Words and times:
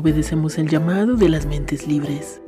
obedecemos 0.00 0.56
el 0.56 0.66
llamado 0.66 1.14
de 1.16 1.28
las 1.28 1.44
mentes 1.44 1.86
libres. 1.86 2.40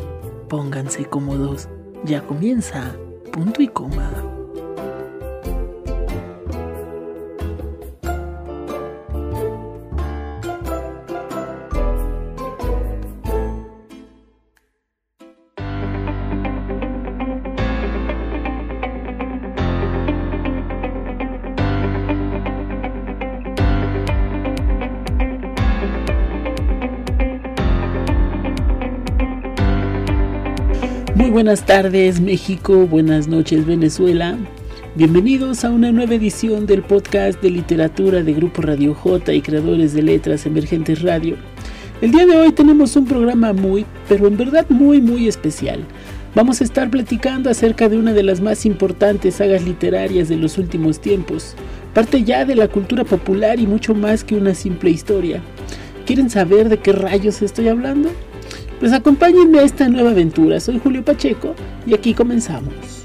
Pónganse 0.48 1.04
cómodos, 1.04 1.68
ya 2.02 2.22
comienza, 2.22 2.96
punto 3.30 3.60
y 3.60 3.68
coma. 3.68 4.10
Buenas 31.32 31.64
tardes 31.64 32.20
México, 32.20 32.86
buenas 32.86 33.26
noches 33.26 33.64
Venezuela. 33.64 34.36
Bienvenidos 34.96 35.64
a 35.64 35.70
una 35.70 35.90
nueva 35.90 36.16
edición 36.16 36.66
del 36.66 36.82
podcast 36.82 37.40
de 37.40 37.48
literatura 37.48 38.22
de 38.22 38.34
Grupo 38.34 38.60
Radio 38.60 38.92
J 38.94 39.32
y 39.32 39.40
creadores 39.40 39.94
de 39.94 40.02
letras 40.02 40.44
emergentes 40.44 41.00
radio. 41.00 41.36
El 42.02 42.12
día 42.12 42.26
de 42.26 42.36
hoy 42.36 42.52
tenemos 42.52 42.96
un 42.96 43.06
programa 43.06 43.54
muy, 43.54 43.86
pero 44.10 44.26
en 44.26 44.36
verdad 44.36 44.66
muy 44.68 45.00
muy 45.00 45.26
especial. 45.26 45.80
Vamos 46.34 46.60
a 46.60 46.64
estar 46.64 46.90
platicando 46.90 47.48
acerca 47.48 47.88
de 47.88 47.96
una 47.96 48.12
de 48.12 48.24
las 48.24 48.42
más 48.42 48.66
importantes 48.66 49.36
sagas 49.36 49.64
literarias 49.64 50.28
de 50.28 50.36
los 50.36 50.58
últimos 50.58 51.00
tiempos, 51.00 51.54
parte 51.94 52.24
ya 52.24 52.44
de 52.44 52.56
la 52.56 52.68
cultura 52.68 53.04
popular 53.04 53.58
y 53.58 53.66
mucho 53.66 53.94
más 53.94 54.22
que 54.22 54.34
una 54.34 54.54
simple 54.54 54.90
historia. 54.90 55.40
¿Quieren 56.04 56.28
saber 56.28 56.68
de 56.68 56.76
qué 56.76 56.92
rayos 56.92 57.40
estoy 57.40 57.68
hablando? 57.68 58.10
Pues 58.82 58.92
acompáñenme 58.92 59.60
a 59.60 59.62
esta 59.62 59.88
nueva 59.88 60.10
aventura. 60.10 60.58
Soy 60.58 60.80
Julio 60.80 61.04
Pacheco 61.04 61.54
y 61.86 61.94
aquí 61.94 62.14
comenzamos. 62.14 63.01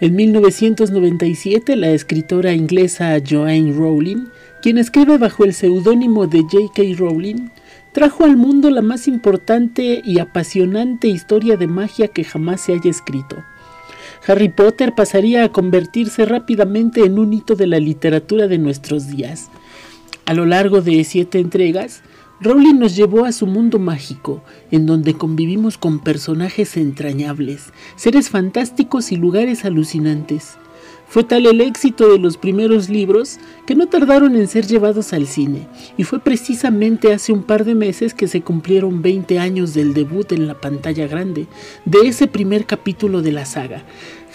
En 0.00 0.16
1997, 0.16 1.76
la 1.76 1.90
escritora 1.90 2.52
inglesa 2.52 3.18
Joanne 3.24 3.72
Rowling, 3.72 4.26
quien 4.60 4.78
escribe 4.78 5.18
bajo 5.18 5.44
el 5.44 5.54
seudónimo 5.54 6.26
de 6.26 6.40
J.K. 6.40 6.82
Rowling, 6.98 7.50
trajo 7.92 8.24
al 8.24 8.36
mundo 8.36 8.70
la 8.70 8.82
más 8.82 9.06
importante 9.06 10.02
y 10.04 10.18
apasionante 10.18 11.08
historia 11.08 11.56
de 11.56 11.66
magia 11.66 12.08
que 12.08 12.24
jamás 12.24 12.62
se 12.62 12.72
haya 12.72 12.90
escrito. 12.90 13.44
Harry 14.26 14.48
Potter 14.48 14.94
pasaría 14.94 15.44
a 15.44 15.48
convertirse 15.50 16.24
rápidamente 16.24 17.04
en 17.04 17.18
un 17.18 17.32
hito 17.32 17.54
de 17.54 17.66
la 17.66 17.78
literatura 17.78 18.46
de 18.46 18.58
nuestros 18.58 19.08
días. 19.08 19.50
A 20.24 20.34
lo 20.34 20.46
largo 20.46 20.80
de 20.80 21.02
siete 21.04 21.38
entregas, 21.38 22.02
Rowling 22.42 22.80
nos 22.80 22.96
llevó 22.96 23.24
a 23.24 23.30
su 23.30 23.46
mundo 23.46 23.78
mágico, 23.78 24.42
en 24.72 24.84
donde 24.84 25.14
convivimos 25.14 25.78
con 25.78 26.00
personajes 26.00 26.76
entrañables, 26.76 27.72
seres 27.94 28.30
fantásticos 28.30 29.12
y 29.12 29.16
lugares 29.16 29.64
alucinantes. 29.64 30.56
Fue 31.06 31.22
tal 31.22 31.46
el 31.46 31.60
éxito 31.60 32.10
de 32.10 32.18
los 32.18 32.36
primeros 32.36 32.88
libros 32.88 33.38
que 33.64 33.76
no 33.76 33.86
tardaron 33.86 34.34
en 34.34 34.48
ser 34.48 34.66
llevados 34.66 35.12
al 35.12 35.28
cine, 35.28 35.68
y 35.96 36.02
fue 36.02 36.18
precisamente 36.18 37.12
hace 37.12 37.32
un 37.32 37.44
par 37.44 37.64
de 37.64 37.76
meses 37.76 38.12
que 38.12 38.26
se 38.26 38.40
cumplieron 38.40 39.02
20 39.02 39.38
años 39.38 39.72
del 39.72 39.94
debut 39.94 40.32
en 40.32 40.48
la 40.48 40.60
pantalla 40.60 41.06
grande 41.06 41.46
de 41.84 42.08
ese 42.08 42.26
primer 42.26 42.66
capítulo 42.66 43.22
de 43.22 43.30
la 43.30 43.44
saga, 43.44 43.84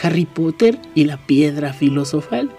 Harry 0.02 0.26
Potter 0.26 0.80
y 0.96 1.04
la 1.04 1.18
Piedra 1.18 1.74
Filosofal. 1.74 2.52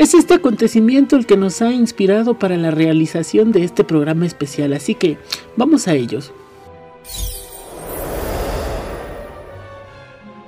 Es 0.00 0.14
este 0.14 0.32
acontecimiento 0.32 1.14
el 1.14 1.26
que 1.26 1.36
nos 1.36 1.60
ha 1.60 1.74
inspirado 1.74 2.38
para 2.38 2.56
la 2.56 2.70
realización 2.70 3.52
de 3.52 3.64
este 3.64 3.84
programa 3.84 4.24
especial, 4.24 4.72
así 4.72 4.94
que 4.94 5.18
vamos 5.58 5.88
a 5.88 5.92
ellos. 5.92 6.32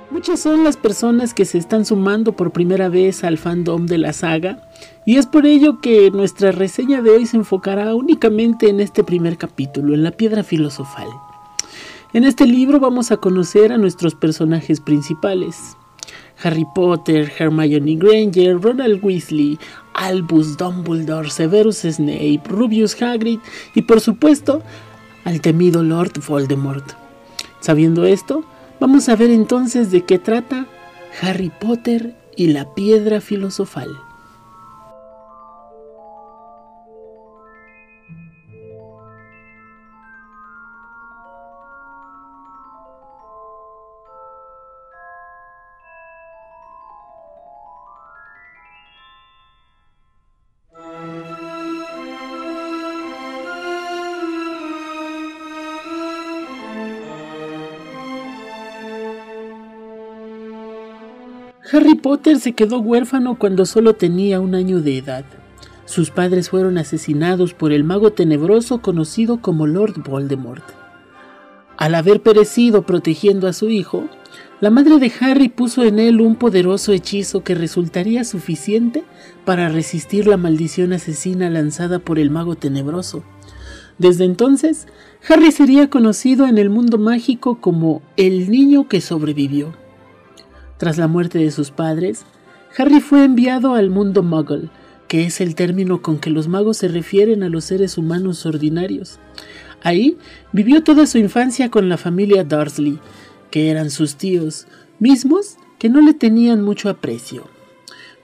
Muchas 0.09 0.39
son 0.39 0.63
las 0.63 0.75
personas 0.75 1.35
que 1.35 1.45
se 1.45 1.59
están 1.59 1.85
sumando 1.85 2.35
por 2.35 2.49
primera 2.49 2.89
vez 2.89 3.23
al 3.23 3.37
fandom 3.37 3.85
de 3.85 3.99
la 3.99 4.11
saga, 4.11 4.57
y 5.05 5.17
es 5.17 5.27
por 5.27 5.45
ello 5.45 5.81
que 5.81 6.09
nuestra 6.09 6.51
reseña 6.51 7.03
de 7.03 7.11
hoy 7.11 7.27
se 7.27 7.37
enfocará 7.37 7.93
únicamente 7.93 8.69
en 8.69 8.79
este 8.79 9.03
primer 9.03 9.37
capítulo, 9.37 9.93
en 9.93 10.01
la 10.01 10.09
piedra 10.09 10.43
filosofal. 10.43 11.09
En 12.13 12.23
este 12.23 12.47
libro 12.47 12.79
vamos 12.79 13.11
a 13.11 13.17
conocer 13.17 13.71
a 13.71 13.77
nuestros 13.77 14.15
personajes 14.15 14.79
principales, 14.79 15.77
Harry 16.43 16.65
Potter, 16.75 17.31
Hermione 17.39 17.95
Granger, 17.95 18.59
Ronald 18.59 19.03
Weasley, 19.03 19.57
Albus 19.93 20.57
Dumbledore, 20.57 21.29
Severus 21.29 21.77
Snape, 21.77 22.41
Rubius 22.45 23.01
Hagrid 23.01 23.39
y 23.75 23.83
por 23.83 24.01
supuesto 24.01 24.61
al 25.23 25.41
temido 25.41 25.83
Lord 25.83 26.19
Voldemort. 26.27 26.93
Sabiendo 27.59 28.05
esto, 28.05 28.43
vamos 28.79 29.07
a 29.07 29.15
ver 29.15 29.31
entonces 29.31 29.91
de 29.91 30.03
qué 30.03 30.19
trata 30.19 30.67
Harry 31.21 31.49
Potter 31.49 32.15
y 32.35 32.47
la 32.47 32.73
piedra 32.73 33.21
filosofal. 33.21 33.89
Harry 61.73 61.95
Potter 61.95 62.39
se 62.39 62.53
quedó 62.53 62.77
huérfano 62.81 63.39
cuando 63.39 63.65
solo 63.65 63.95
tenía 63.95 64.39
un 64.39 64.53
año 64.53 64.79
de 64.79 64.99
edad. 64.99 65.25
Sus 65.85 66.11
padres 66.11 66.51
fueron 66.51 66.77
asesinados 66.77 67.55
por 67.55 67.71
el 67.71 67.83
mago 67.83 68.13
tenebroso 68.13 68.79
conocido 68.83 69.41
como 69.41 69.65
Lord 69.65 70.03
Voldemort. 70.03 70.63
Al 71.75 71.95
haber 71.95 72.21
perecido 72.21 72.83
protegiendo 72.83 73.47
a 73.47 73.53
su 73.53 73.71
hijo, 73.71 74.07
la 74.61 74.69
madre 74.69 74.99
de 74.99 75.11
Harry 75.19 75.49
puso 75.49 75.83
en 75.83 75.97
él 75.97 76.21
un 76.21 76.35
poderoso 76.35 76.93
hechizo 76.93 77.43
que 77.43 77.55
resultaría 77.55 78.23
suficiente 78.23 79.03
para 79.43 79.67
resistir 79.67 80.27
la 80.27 80.37
maldición 80.37 80.93
asesina 80.93 81.49
lanzada 81.49 81.97
por 81.97 82.19
el 82.19 82.29
mago 82.29 82.55
tenebroso. 82.55 83.23
Desde 83.97 84.25
entonces, 84.25 84.85
Harry 85.27 85.51
sería 85.51 85.89
conocido 85.89 86.45
en 86.45 86.59
el 86.59 86.69
mundo 86.69 86.99
mágico 86.99 87.59
como 87.59 88.03
el 88.15 88.51
niño 88.51 88.87
que 88.87 89.01
sobrevivió. 89.01 89.82
Tras 90.83 90.97
la 90.97 91.07
muerte 91.07 91.39
de 91.39 91.49
sus 91.49 91.71
padres, 91.71 92.25
Harry 92.77 92.99
fue 92.99 93.23
enviado 93.23 93.75
al 93.75 93.89
mundo 93.89 94.21
muggle, 94.21 94.69
que 95.07 95.23
es 95.23 95.39
el 95.39 95.55
término 95.55 96.01
con 96.01 96.19
que 96.19 96.29
los 96.29 96.49
magos 96.49 96.75
se 96.75 96.89
refieren 96.89 97.41
a 97.41 97.47
los 97.47 97.63
seres 97.63 97.97
humanos 97.97 98.45
ordinarios. 98.45 99.17
Ahí 99.81 100.17
vivió 100.51 100.83
toda 100.83 101.05
su 101.05 101.19
infancia 101.19 101.71
con 101.71 101.87
la 101.87 101.95
familia 101.95 102.43
Dursley, 102.43 102.99
que 103.49 103.69
eran 103.69 103.91
sus 103.91 104.17
tíos, 104.17 104.67
mismos 104.99 105.55
que 105.79 105.87
no 105.87 106.01
le 106.01 106.13
tenían 106.13 106.61
mucho 106.61 106.89
aprecio, 106.89 107.47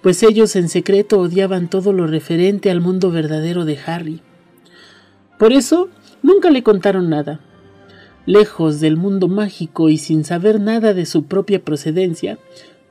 pues 0.02 0.22
ellos 0.22 0.58
en 0.58 0.68
secreto 0.68 1.18
odiaban 1.18 1.70
todo 1.70 1.94
lo 1.94 2.08
referente 2.08 2.70
al 2.70 2.82
mundo 2.82 3.10
verdadero 3.10 3.64
de 3.64 3.80
Harry. 3.86 4.22
Por 5.38 5.54
eso, 5.54 5.88
nunca 6.24 6.50
le 6.50 6.62
contaron 6.62 7.10
nada, 7.10 7.40
lejos 8.30 8.80
del 8.80 8.96
mundo 8.96 9.28
mágico 9.28 9.90
y 9.90 9.98
sin 9.98 10.24
saber 10.24 10.62
nada 10.62 10.94
de 10.94 11.08
su 11.08 11.24
propia 11.24 11.66
procedencia, 11.66 12.38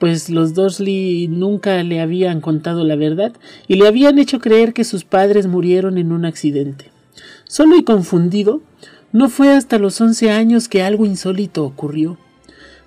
pues 0.01 0.31
los 0.31 0.53
Dursley 0.53 1.29
nunca 1.29 1.81
le 1.85 2.01
habían 2.01 2.41
contado 2.41 2.83
la 2.83 2.97
verdad 2.97 3.33
y 3.69 3.77
le 3.77 3.87
habían 3.87 4.19
hecho 4.19 4.41
creer 4.41 4.73
que 4.73 4.83
sus 4.83 5.05
padres 5.05 5.47
murieron 5.47 5.97
en 5.97 6.11
un 6.11 6.25
accidente. 6.25 6.91
Solo 7.45 7.77
y 7.77 7.85
confundido, 7.85 8.63
no 9.13 9.29
fue 9.29 9.53
hasta 9.53 9.79
los 9.79 10.01
once 10.01 10.33
años 10.33 10.67
que 10.69 10.83
algo 10.83 11.07
insólito 11.07 11.65
ocurrió. 11.65 12.19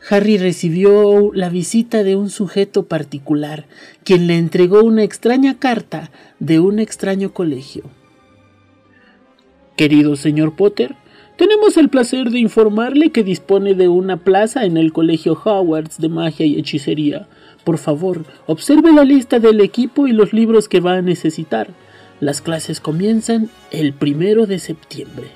Harry 0.10 0.38
recibió 0.38 1.32
la 1.34 1.48
visita 1.48 2.04
de 2.04 2.18
un 2.18 2.30
sujeto 2.30 2.86
particular, 2.86 3.66
quien 4.04 4.28
le 4.28 4.38
entregó 4.38 4.84
una 4.84 5.04
extraña 5.04 5.58
carta 5.58 6.12
de 6.40 6.60
un 6.60 6.80
extraño 6.80 7.34
colegio. 7.34 7.84
Querido 9.78 10.18
señor 10.18 10.58
Potter, 10.58 10.98
Tenemos 11.42 11.76
el 11.78 11.90
placer 11.90 12.30
de 12.30 12.38
informarle 12.38 13.10
que 13.10 13.24
dispone 13.24 13.74
de 13.74 13.88
una 13.88 14.18
plaza 14.18 14.64
en 14.64 14.78
el 14.78 14.94
Colegio 14.94 15.34
Howards 15.34 15.98
de 15.98 16.08
Magia 16.08 16.46
y 16.46 16.60
Hechicería. 16.60 17.28
Por 17.64 17.80
favor, 17.80 18.26
observe 18.46 18.92
la 18.94 19.04
lista 19.04 19.40
del 19.40 19.60
equipo 19.60 20.06
y 20.06 20.12
los 20.12 20.34
libros 20.34 20.70
que 20.70 20.82
va 20.82 20.98
a 20.98 21.02
necesitar. 21.02 21.70
Las 22.20 22.42
clases 22.42 22.80
comienzan 22.80 23.50
el 23.72 23.92
primero 23.94 24.46
de 24.46 24.60
septiembre. 24.60 25.32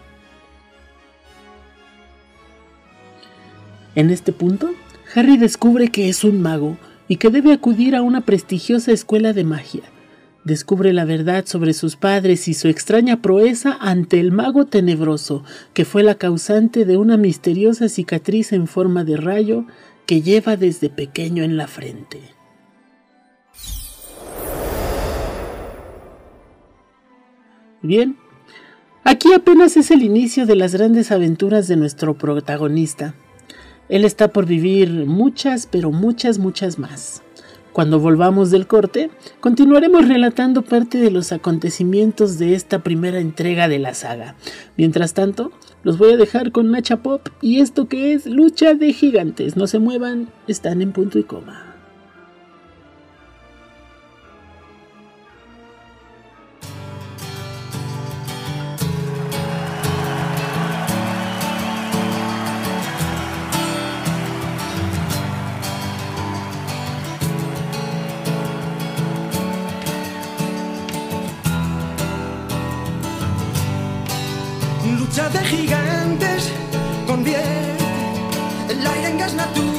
En 3.96 4.12
este 4.12 4.32
punto, 4.32 4.70
Harry 5.16 5.38
descubre 5.38 5.88
que 5.88 6.08
es 6.08 6.24
un 6.24 6.40
mago 6.40 6.78
y 7.08 7.16
que 7.16 7.32
debe 7.32 7.52
acudir 7.52 7.96
a 7.96 8.04
una 8.04 8.22
prestigiosa 8.22 8.92
escuela 8.92 9.34
de 9.34 9.44
magia. 9.44 9.82
Descubre 10.46 10.94
la 10.94 11.06
verdad 11.06 11.46
sobre 11.48 11.74
sus 11.74 11.96
padres 11.96 12.48
y 12.48 12.54
su 12.54 12.68
extraña 12.68 13.20
proeza 13.20 13.76
ante 13.82 14.20
el 14.20 14.32
mago 14.32 14.66
tenebroso, 14.66 15.44
que 15.74 15.86
fue 15.86 16.04
la 16.04 16.16
causante 16.16 16.86
de 16.86 16.98
una 16.98 17.18
misteriosa 17.18 17.90
cicatriz 17.90 18.54
en 18.54 18.68
forma 18.68 19.04
de 19.04 19.18
rayo 19.18 19.66
que 20.06 20.22
lleva 20.22 20.56
desde 20.56 20.92
pequeño 20.92 21.44
en 21.44 21.58
la 21.58 21.66
frente. 21.66 22.22
Bien, 27.82 28.16
aquí 29.04 29.34
apenas 29.34 29.78
es 29.78 29.90
el 29.90 30.04
inicio 30.04 30.46
de 30.46 30.56
las 30.56 30.76
grandes 30.76 31.12
aventuras 31.12 31.68
de 31.68 31.76
nuestro 31.76 32.20
protagonista. 32.20 33.16
Él 33.90 34.06
está 34.06 34.28
por 34.28 34.46
vivir 34.46 35.08
muchas, 35.08 35.66
pero 35.66 35.92
muchas, 35.92 36.38
muchas 36.38 36.78
más. 36.78 37.25
Cuando 37.76 38.00
volvamos 38.00 38.52
del 38.52 38.68
corte, 38.68 39.10
continuaremos 39.42 40.08
relatando 40.08 40.62
parte 40.62 40.98
de 40.98 41.12
los 41.12 41.34
acontecimientos 41.34 42.38
de 42.38 42.54
esta 42.54 42.84
primera 42.84 43.20
entrega 43.20 43.68
de 43.68 43.80
la 43.80 43.94
saga. 43.94 44.36
Mientras 44.78 45.14
tanto, 45.14 45.52
los 45.84 45.98
voy 45.98 46.14
a 46.14 46.18
dejar 46.18 46.54
con 46.54 46.72
Nacha 46.72 47.04
Pop 47.04 47.28
y 47.42 47.60
esto 47.60 47.90
que 47.90 48.14
es 48.14 48.28
Lucha 48.28 48.76
de 48.76 48.94
Gigantes. 48.94 49.58
No 49.58 49.68
se 49.68 49.80
muevan, 49.80 50.30
están 50.48 50.82
en 50.82 50.94
punto 50.94 51.20
y 51.20 51.26
coma. 51.26 51.75
Gas 79.26 79.34
natural. 79.34 79.75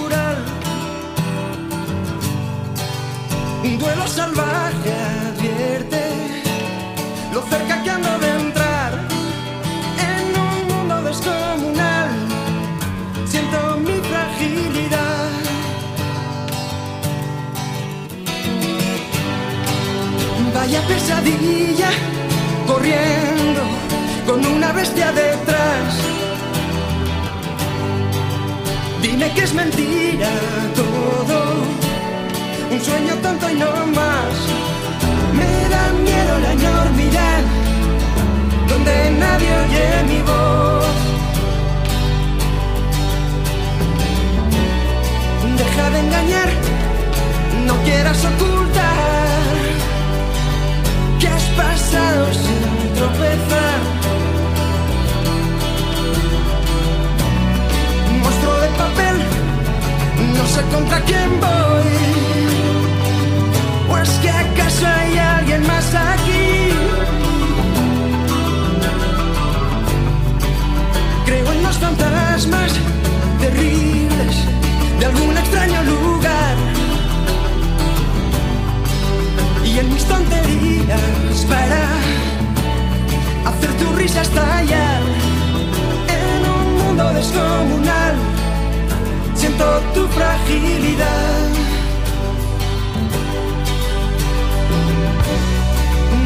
Un 33.28 33.40
sueño 33.40 33.40
tonto 33.40 33.50
y 33.50 33.54
no 33.58 33.86
más. 33.94 34.05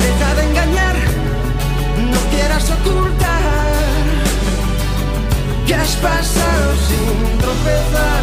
Deja 0.00 0.34
de 0.34 0.42
engañar, 0.42 0.96
no 2.10 2.20
quieras 2.32 2.68
ocultar 2.70 3.70
que 5.66 5.74
has 5.74 5.94
pasado 5.96 6.74
sin 6.88 7.38
tropezar. 7.38 8.22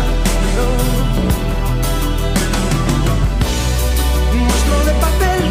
Monstruo 4.37 4.79
de 4.83 4.93
papel, 5.05 5.41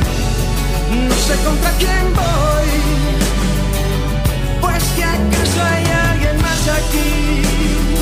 no 1.08 1.14
sé 1.14 1.34
contra 1.42 1.70
quién 1.78 2.14
voy, 2.14 2.70
pues 4.60 4.84
que 4.94 5.04
acaso 5.04 5.62
hay 5.70 5.84
alguien 6.10 6.36
más 6.42 6.68
aquí. 6.68 7.95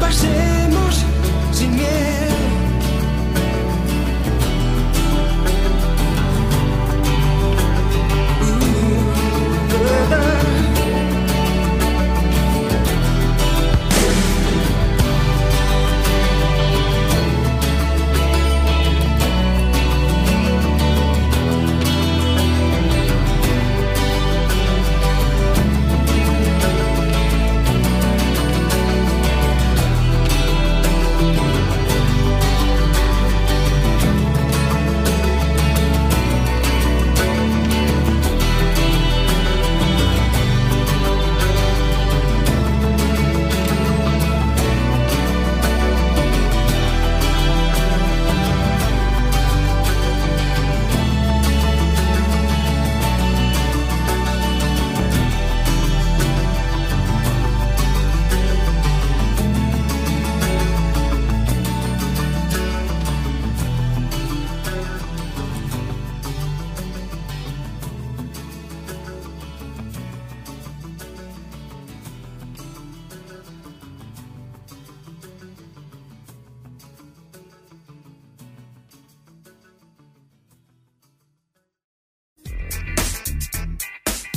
Deja 0.00 0.73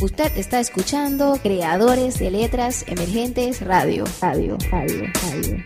Usted 0.08 0.38
está 0.38 0.62
escuchando 0.62 1.38
Creadores 1.44 2.18
de 2.18 2.32
Letras 2.32 2.86
Emergentes 2.88 3.60
Radio. 3.60 4.06
Radio, 4.22 4.58
radio, 4.72 5.04
radio. 5.22 5.66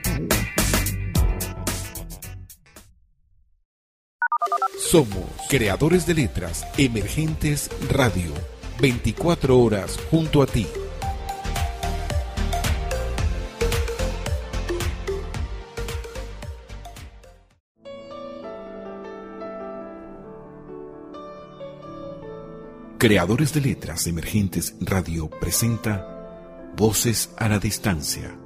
Somos 4.79 5.25
Creadores 5.47 6.07
de 6.07 6.15
Letras 6.15 6.65
Emergentes 6.75 7.69
Radio. 7.91 8.33
24 8.79 9.59
horas 9.59 9.99
junto 10.09 10.41
a 10.41 10.47
ti. 10.47 10.65
Creadores 23.01 23.51
de 23.51 23.61
Letras 23.61 24.05
Emergentes 24.05 24.75
Radio 24.79 25.27
presenta 25.27 26.69
Voces 26.77 27.31
a 27.35 27.49
la 27.49 27.57
Distancia. 27.57 28.37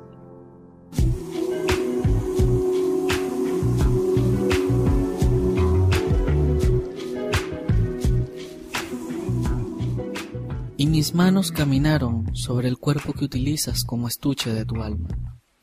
Y 10.77 10.88
mis 10.88 11.13
manos 11.13 11.51
caminaron 11.51 12.33
sobre 12.33 12.69
el 12.69 12.77
cuerpo 12.77 13.12
que 13.12 13.25
utilizas 13.25 13.83
como 13.83 14.07
estuche 14.07 14.53
de 14.53 14.63
tu 14.63 14.81
alma. 14.81 15.09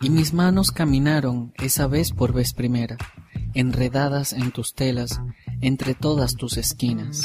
Y 0.02 0.10
mis 0.10 0.34
manos 0.34 0.70
caminaron 0.70 1.54
esa 1.56 1.86
vez 1.86 2.12
por 2.12 2.34
vez 2.34 2.52
primera, 2.52 2.98
enredadas 3.54 4.34
en 4.34 4.52
tus 4.52 4.74
telas, 4.74 5.22
entre 5.62 5.94
todas 5.94 6.34
tus 6.34 6.58
esquinas 6.58 7.22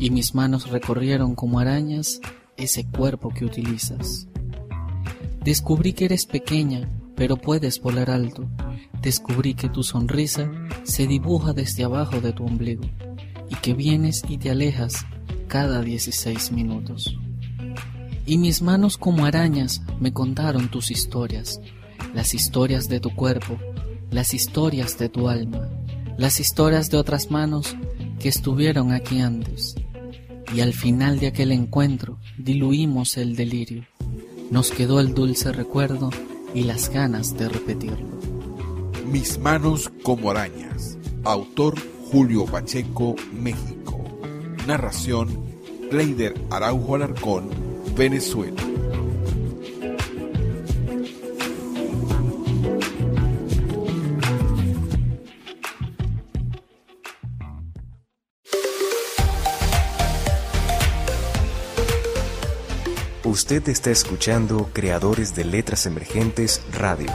y 0.00 0.10
mis 0.10 0.34
manos 0.34 0.70
recorrieron 0.70 1.34
como 1.34 1.60
arañas 1.60 2.20
ese 2.56 2.86
cuerpo 2.86 3.28
que 3.28 3.44
utilizas. 3.44 4.26
Descubrí 5.44 5.92
que 5.92 6.06
eres 6.06 6.24
pequeña, 6.24 6.90
pero 7.14 7.36
puedes 7.36 7.80
volar 7.80 8.10
alto. 8.10 8.48
Descubrí 9.02 9.54
que 9.54 9.68
tu 9.68 9.82
sonrisa 9.82 10.50
se 10.84 11.06
dibuja 11.06 11.52
desde 11.52 11.84
abajo 11.84 12.20
de 12.22 12.32
tu 12.32 12.46
ombligo 12.46 12.84
y 13.50 13.54
que 13.56 13.74
vienes 13.74 14.22
y 14.26 14.38
te 14.38 14.50
alejas 14.50 15.04
cada 15.48 15.82
16 15.82 16.52
minutos. 16.52 17.18
Y 18.24 18.38
mis 18.38 18.62
manos 18.62 18.96
como 18.96 19.26
arañas 19.26 19.82
me 20.00 20.14
contaron 20.14 20.70
tus 20.70 20.90
historias, 20.90 21.60
las 22.14 22.32
historias 22.32 22.88
de 22.88 23.00
tu 23.00 23.14
cuerpo, 23.14 23.58
las 24.10 24.32
historias 24.32 24.98
de 24.98 25.10
tu 25.10 25.28
alma, 25.28 25.68
las 26.16 26.40
historias 26.40 26.90
de 26.90 26.96
otras 26.96 27.30
manos 27.30 27.76
que 28.18 28.30
estuvieron 28.30 28.92
aquí 28.92 29.20
antes 29.20 29.74
y 30.54 30.60
al 30.60 30.72
final 30.72 31.18
de 31.18 31.28
aquel 31.28 31.52
encuentro 31.52 32.18
diluimos 32.38 33.16
el 33.16 33.36
delirio. 33.36 33.84
Nos 34.50 34.70
quedó 34.70 35.00
el 35.00 35.14
dulce 35.14 35.52
recuerdo 35.52 36.10
y 36.54 36.64
las 36.64 36.88
ganas 36.88 37.36
de 37.36 37.48
repetirlo. 37.48 38.18
Mis 39.06 39.38
manos 39.38 39.90
como 40.02 40.30
arañas. 40.30 40.98
Autor 41.24 41.74
Julio 42.10 42.46
Pacheco, 42.46 43.14
México. 43.32 44.00
Narración 44.66 45.28
Leider 45.90 46.34
Araujo 46.50 46.94
Alarcón, 46.94 47.48
Venezuela. 47.96 48.62
Usted 63.50 63.68
está 63.68 63.90
escuchando 63.90 64.70
Creadores 64.72 65.34
de 65.34 65.44
Letras 65.44 65.84
Emergentes 65.84 66.62
Radio. 66.72 67.10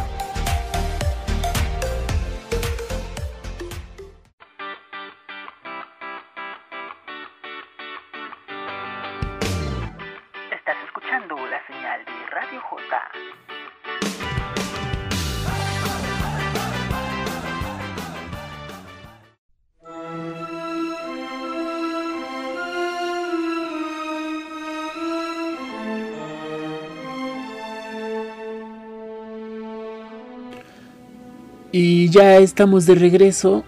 Y 31.78 32.08
ya 32.08 32.38
estamos 32.38 32.86
de 32.86 32.96
regreso, 32.96 33.66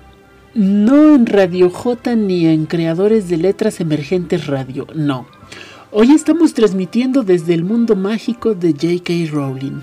no 0.54 1.14
en 1.14 1.26
Radio 1.26 1.70
J 1.70 2.16
ni 2.16 2.48
en 2.48 2.66
Creadores 2.66 3.28
de 3.28 3.36
Letras 3.36 3.82
Emergentes 3.82 4.48
Radio, 4.48 4.88
no. 4.96 5.28
Hoy 5.92 6.14
estamos 6.14 6.54
transmitiendo 6.54 7.24
desde 7.24 7.54
el 7.54 7.66
mundo 7.66 7.98
mágico 7.98 8.56
de 8.56 8.72
J.K. 8.72 9.30
Rowling. 9.30 9.82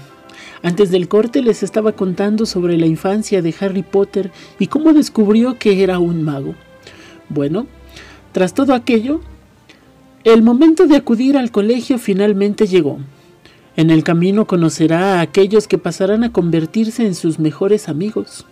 Antes 0.62 0.90
del 0.90 1.06
corte 1.06 1.42
les 1.42 1.62
estaba 1.62 1.92
contando 1.92 2.46
sobre 2.46 2.78
la 2.78 2.86
infancia 2.86 3.42
de 3.42 3.54
Harry 3.60 3.82
Potter 3.82 4.32
y 4.58 4.68
cómo 4.68 4.94
descubrió 4.94 5.58
que 5.58 5.82
era 5.82 5.98
un 5.98 6.22
mago. 6.22 6.54
Bueno, 7.28 7.66
tras 8.32 8.54
todo 8.54 8.72
aquello, 8.72 9.20
el 10.24 10.42
momento 10.42 10.86
de 10.86 10.96
acudir 10.96 11.36
al 11.36 11.50
colegio 11.50 11.98
finalmente 11.98 12.66
llegó. 12.66 13.00
En 13.76 13.90
el 13.90 14.04
camino 14.04 14.46
conocerá 14.46 15.18
a 15.18 15.20
aquellos 15.20 15.66
que 15.66 15.78
pasarán 15.78 16.22
a 16.22 16.30
convertirse 16.30 17.04
en 17.04 17.16
sus 17.16 17.40
mejores 17.40 17.88
amigos, 17.88 18.46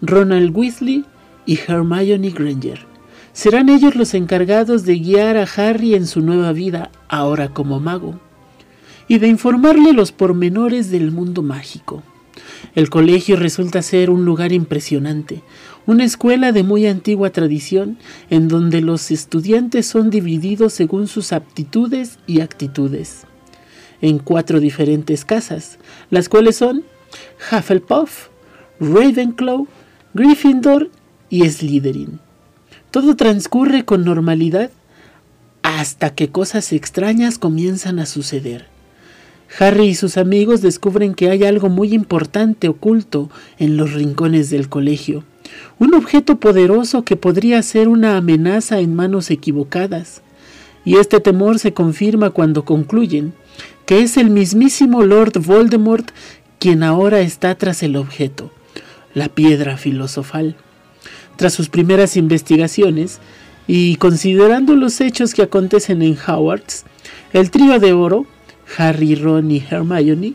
Ronald 0.00 0.56
Weasley 0.56 1.04
y 1.44 1.58
Hermione 1.58 2.30
Granger. 2.30 2.86
Serán 3.34 3.68
ellos 3.68 3.94
los 3.94 4.14
encargados 4.14 4.84
de 4.84 4.98
guiar 4.98 5.36
a 5.36 5.46
Harry 5.56 5.94
en 5.94 6.06
su 6.06 6.22
nueva 6.22 6.52
vida, 6.52 6.90
ahora 7.08 7.50
como 7.50 7.78
mago, 7.78 8.18
y 9.06 9.18
de 9.18 9.28
informarle 9.28 9.92
los 9.92 10.12
pormenores 10.12 10.90
del 10.90 11.10
mundo 11.10 11.42
mágico. 11.42 12.02
El 12.74 12.88
colegio 12.88 13.36
resulta 13.36 13.82
ser 13.82 14.08
un 14.08 14.24
lugar 14.24 14.52
impresionante, 14.52 15.42
una 15.84 16.04
escuela 16.04 16.52
de 16.52 16.62
muy 16.62 16.86
antigua 16.86 17.28
tradición 17.28 17.98
en 18.30 18.48
donde 18.48 18.80
los 18.80 19.10
estudiantes 19.10 19.86
son 19.86 20.08
divididos 20.08 20.72
según 20.72 21.06
sus 21.06 21.34
aptitudes 21.34 22.18
y 22.26 22.40
actitudes 22.40 23.26
en 24.04 24.18
cuatro 24.18 24.60
diferentes 24.60 25.24
casas, 25.24 25.78
las 26.10 26.28
cuales 26.28 26.56
son 26.56 26.84
Hufflepuff, 27.50 28.28
Ravenclaw, 28.78 29.66
Gryffindor 30.12 30.90
y 31.30 31.48
Slytherin. 31.48 32.20
Todo 32.90 33.16
transcurre 33.16 33.86
con 33.86 34.04
normalidad 34.04 34.70
hasta 35.62 36.14
que 36.14 36.28
cosas 36.28 36.74
extrañas 36.74 37.38
comienzan 37.38 37.98
a 37.98 38.04
suceder. 38.04 38.66
Harry 39.58 39.86
y 39.86 39.94
sus 39.94 40.18
amigos 40.18 40.60
descubren 40.60 41.14
que 41.14 41.30
hay 41.30 41.44
algo 41.44 41.70
muy 41.70 41.94
importante 41.94 42.68
oculto 42.68 43.30
en 43.58 43.78
los 43.78 43.94
rincones 43.94 44.50
del 44.50 44.68
colegio, 44.68 45.24
un 45.78 45.94
objeto 45.94 46.38
poderoso 46.40 47.04
que 47.04 47.16
podría 47.16 47.62
ser 47.62 47.88
una 47.88 48.18
amenaza 48.18 48.80
en 48.80 48.94
manos 48.94 49.30
equivocadas. 49.30 50.20
Y 50.84 50.96
este 50.96 51.20
temor 51.20 51.58
se 51.58 51.72
confirma 51.72 52.28
cuando 52.28 52.66
concluyen 52.66 53.32
que 53.86 54.02
es 54.02 54.16
el 54.16 54.30
mismísimo 54.30 55.02
Lord 55.02 55.38
Voldemort 55.40 56.10
quien 56.58 56.82
ahora 56.82 57.20
está 57.20 57.54
tras 57.56 57.82
el 57.82 57.96
objeto, 57.96 58.50
la 59.12 59.28
piedra 59.28 59.76
filosofal. 59.76 60.56
Tras 61.36 61.52
sus 61.52 61.68
primeras 61.68 62.16
investigaciones, 62.16 63.20
y 63.66 63.96
considerando 63.96 64.74
los 64.74 65.00
hechos 65.00 65.34
que 65.34 65.42
acontecen 65.42 66.02
en 66.02 66.16
Hogwarts, 66.16 66.84
el 67.32 67.50
trío 67.50 67.78
de 67.78 67.92
oro, 67.92 68.26
Harry, 68.78 69.14
Ron 69.14 69.50
y 69.50 69.62
Hermione, 69.70 70.34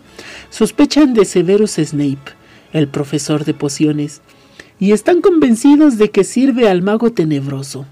sospechan 0.49 1.13
de 1.13 1.25
Severus 1.25 1.75
Snape, 1.75 2.33
el 2.73 2.87
profesor 2.87 3.45
de 3.45 3.53
pociones, 3.53 4.21
y 4.79 4.91
están 4.91 5.21
convencidos 5.21 5.97
de 5.97 6.09
que 6.11 6.23
sirve 6.23 6.69
al 6.69 6.81
mago 6.81 7.11
tenebroso. 7.11 7.85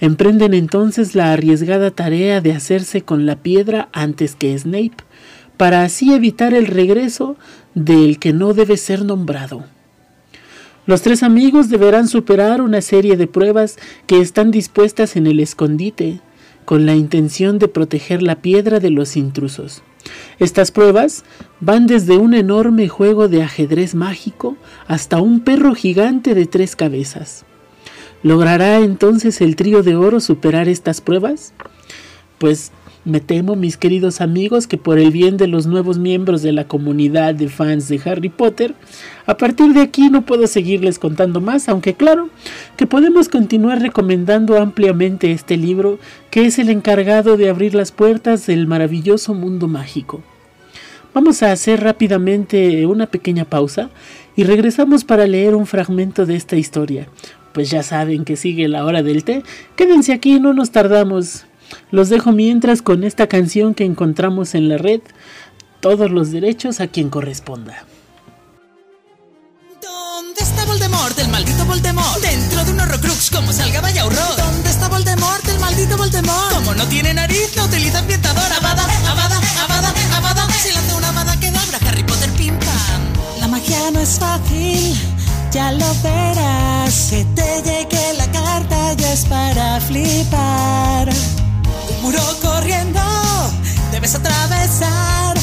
Emprenden 0.00 0.54
entonces 0.54 1.14
la 1.14 1.32
arriesgada 1.32 1.90
tarea 1.90 2.40
de 2.40 2.52
hacerse 2.52 3.02
con 3.02 3.26
la 3.26 3.36
piedra 3.36 3.88
antes 3.92 4.34
que 4.34 4.58
Snape, 4.58 4.96
para 5.56 5.82
así 5.84 6.12
evitar 6.12 6.54
el 6.54 6.66
regreso 6.66 7.36
del 7.74 8.18
que 8.18 8.32
no 8.32 8.54
debe 8.54 8.76
ser 8.76 9.04
nombrado. 9.04 9.64
Los 10.86 11.02
tres 11.02 11.22
amigos 11.22 11.68
deberán 11.68 12.08
superar 12.08 12.60
una 12.60 12.80
serie 12.80 13.16
de 13.16 13.28
pruebas 13.28 13.78
que 14.06 14.20
están 14.20 14.50
dispuestas 14.50 15.14
en 15.14 15.28
el 15.28 15.38
escondite, 15.38 16.20
con 16.64 16.86
la 16.86 16.94
intención 16.94 17.58
de 17.58 17.68
proteger 17.68 18.22
la 18.22 18.36
piedra 18.36 18.80
de 18.80 18.90
los 18.90 19.16
intrusos. 19.16 19.82
Estas 20.38 20.70
pruebas 20.70 21.24
van 21.60 21.86
desde 21.86 22.16
un 22.16 22.34
enorme 22.34 22.88
juego 22.88 23.28
de 23.28 23.42
ajedrez 23.42 23.94
mágico 23.94 24.56
hasta 24.86 25.20
un 25.20 25.40
perro 25.40 25.74
gigante 25.74 26.34
de 26.34 26.46
tres 26.46 26.74
cabezas. 26.74 27.44
¿Logrará 28.22 28.78
entonces 28.78 29.40
el 29.40 29.56
trío 29.56 29.82
de 29.82 29.96
oro 29.96 30.20
superar 30.20 30.68
estas 30.68 31.00
pruebas? 31.00 31.54
Pues 32.38 32.70
Me 33.04 33.18
temo, 33.18 33.56
mis 33.56 33.76
queridos 33.76 34.20
amigos, 34.20 34.68
que 34.68 34.78
por 34.78 35.00
el 35.00 35.10
bien 35.10 35.36
de 35.36 35.48
los 35.48 35.66
nuevos 35.66 35.98
miembros 35.98 36.40
de 36.42 36.52
la 36.52 36.68
comunidad 36.68 37.34
de 37.34 37.48
fans 37.48 37.88
de 37.88 38.00
Harry 38.04 38.28
Potter, 38.28 38.76
a 39.26 39.36
partir 39.36 39.72
de 39.72 39.80
aquí 39.80 40.08
no 40.08 40.22
puedo 40.22 40.46
seguirles 40.46 41.00
contando 41.00 41.40
más, 41.40 41.68
aunque 41.68 41.94
claro 41.94 42.28
que 42.76 42.86
podemos 42.86 43.28
continuar 43.28 43.80
recomendando 43.80 44.56
ampliamente 44.56 45.32
este 45.32 45.56
libro, 45.56 45.98
que 46.30 46.46
es 46.46 46.60
el 46.60 46.70
encargado 46.70 47.36
de 47.36 47.50
abrir 47.50 47.74
las 47.74 47.90
puertas 47.90 48.46
del 48.46 48.68
maravilloso 48.68 49.34
mundo 49.34 49.66
mágico. 49.66 50.22
Vamos 51.12 51.42
a 51.42 51.50
hacer 51.50 51.80
rápidamente 51.82 52.86
una 52.86 53.08
pequeña 53.08 53.44
pausa 53.44 53.90
y 54.36 54.44
regresamos 54.44 55.02
para 55.02 55.26
leer 55.26 55.56
un 55.56 55.66
fragmento 55.66 56.24
de 56.24 56.36
esta 56.36 56.54
historia. 56.54 57.08
Pues 57.52 57.70
ya 57.70 57.82
saben 57.82 58.24
que 58.24 58.36
sigue 58.36 58.68
la 58.68 58.84
hora 58.84 59.02
del 59.02 59.24
té. 59.24 59.42
Quédense 59.76 60.12
aquí, 60.12 60.40
no 60.40 60.52
nos 60.52 60.70
tardamos. 60.70 61.44
Los 61.90 62.08
dejo 62.08 62.32
mientras 62.32 62.82
con 62.82 63.04
esta 63.04 63.26
canción 63.26 63.74
que 63.74 63.84
encontramos 63.84 64.54
en 64.54 64.68
la 64.68 64.78
red. 64.78 65.00
Todos 65.80 66.10
los 66.10 66.30
derechos 66.30 66.80
a 66.80 66.86
quien 66.86 67.10
corresponda. 67.10 67.84
¿Dónde 69.82 70.40
está 70.40 70.64
Voldemort, 70.64 71.18
el 71.18 71.28
maldito 71.28 71.64
Voldemort? 71.64 72.20
Dentro 72.20 72.64
de 72.64 72.70
un 72.72 72.80
horrocrux, 72.80 73.30
como 73.30 73.52
salga 73.52 73.80
vaya 73.80 74.06
horror. 74.06 74.36
¿Dónde 74.36 74.70
está 74.70 74.88
Voldemort, 74.88 75.46
el 75.48 75.58
maldito 75.58 75.96
Voldemort? 75.96 76.54
Como 76.54 76.74
no 76.74 76.86
tiene 76.86 77.12
nariz, 77.12 77.52
no 77.56 77.64
utiliza 77.64 77.98
ambientador. 77.98 78.52
Avada, 78.52 78.84
avada, 78.84 79.40
avada, 79.64 79.92
avada. 80.16 80.48
Si 80.62 80.72
lanza 80.72 80.96
una 80.96 81.08
avada 81.08 81.38
que 81.40 81.48
Harry 81.88 82.04
Potter 82.04 82.30
pim. 82.36 82.54
La 83.40 83.48
magia 83.48 83.90
no 83.90 84.00
es 84.00 84.18
fácil, 84.18 84.96
ya 85.52 85.72
lo 85.72 85.94
verás. 86.02 87.08
Que 87.10 87.24
te 87.36 87.62
llegue 87.62 88.14
la 88.16 88.30
carta 88.30 88.94
ya 88.94 89.12
es 89.12 89.24
para 89.26 89.80
flipar. 89.80 91.08
Un 91.90 92.02
muro 92.02 92.22
corriendo, 92.40 93.00
Debes 93.90 94.14
atravesar. 94.14 95.36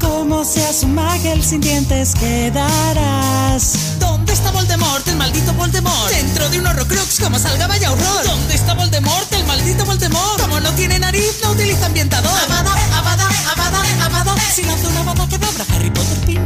Como 0.00 0.44
seas 0.44 0.82
un 0.82 0.94
magel 0.94 1.42
sin 1.42 1.60
dientes 1.60 2.14
quedarás. 2.14 3.74
¿Dónde 3.98 4.32
está 4.32 4.50
Voldemort, 4.50 5.06
el 5.08 5.16
maldito 5.16 5.52
Voldemort? 5.54 6.10
Dentro 6.10 6.48
de 6.48 6.58
un 6.60 6.66
horrocrux, 6.66 7.20
como 7.20 7.38
salga 7.38 7.66
vaya 7.66 7.90
horror. 7.92 8.24
¿Dónde 8.24 8.54
está 8.54 8.74
Voldemort, 8.74 9.32
el 9.32 9.44
maldito 9.46 9.84
Voldemort? 9.84 10.40
Como 10.40 10.60
no 10.60 10.70
tiene 10.72 10.98
nariz, 10.98 11.40
no 11.42 11.50
utiliza 11.50 11.86
ambientador. 11.86 12.32
Avada, 12.44 12.72
avada, 12.96 13.28
avada, 13.52 14.06
avada. 14.06 14.34
Si 14.54 14.62
lanzo 14.62 14.88
una 14.88 15.02
bada 15.02 15.28
que 15.28 15.36
abra 15.36 15.64
Harry 15.74 15.90
Potter 15.90 16.18
pinta. 16.24 16.45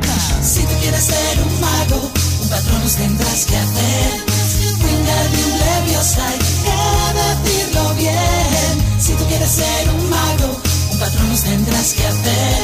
Tendrás 3.00 3.46
que 3.46 3.56
hacer. 3.56 4.10
Wingardium 4.82 5.52
Leviosa, 5.64 6.22
hay 6.28 6.38
que 6.64 6.80
decirlo 7.20 7.94
bien. 7.94 8.72
Si 9.00 9.12
tú 9.14 9.24
quieres 9.26 9.50
ser 9.50 9.88
un 9.90 10.10
mago, 10.10 10.50
un 10.92 10.98
patrón 10.98 11.28
nos 11.30 11.42
tendrás 11.42 11.88
que 11.94 12.06
hacer. 12.06 12.56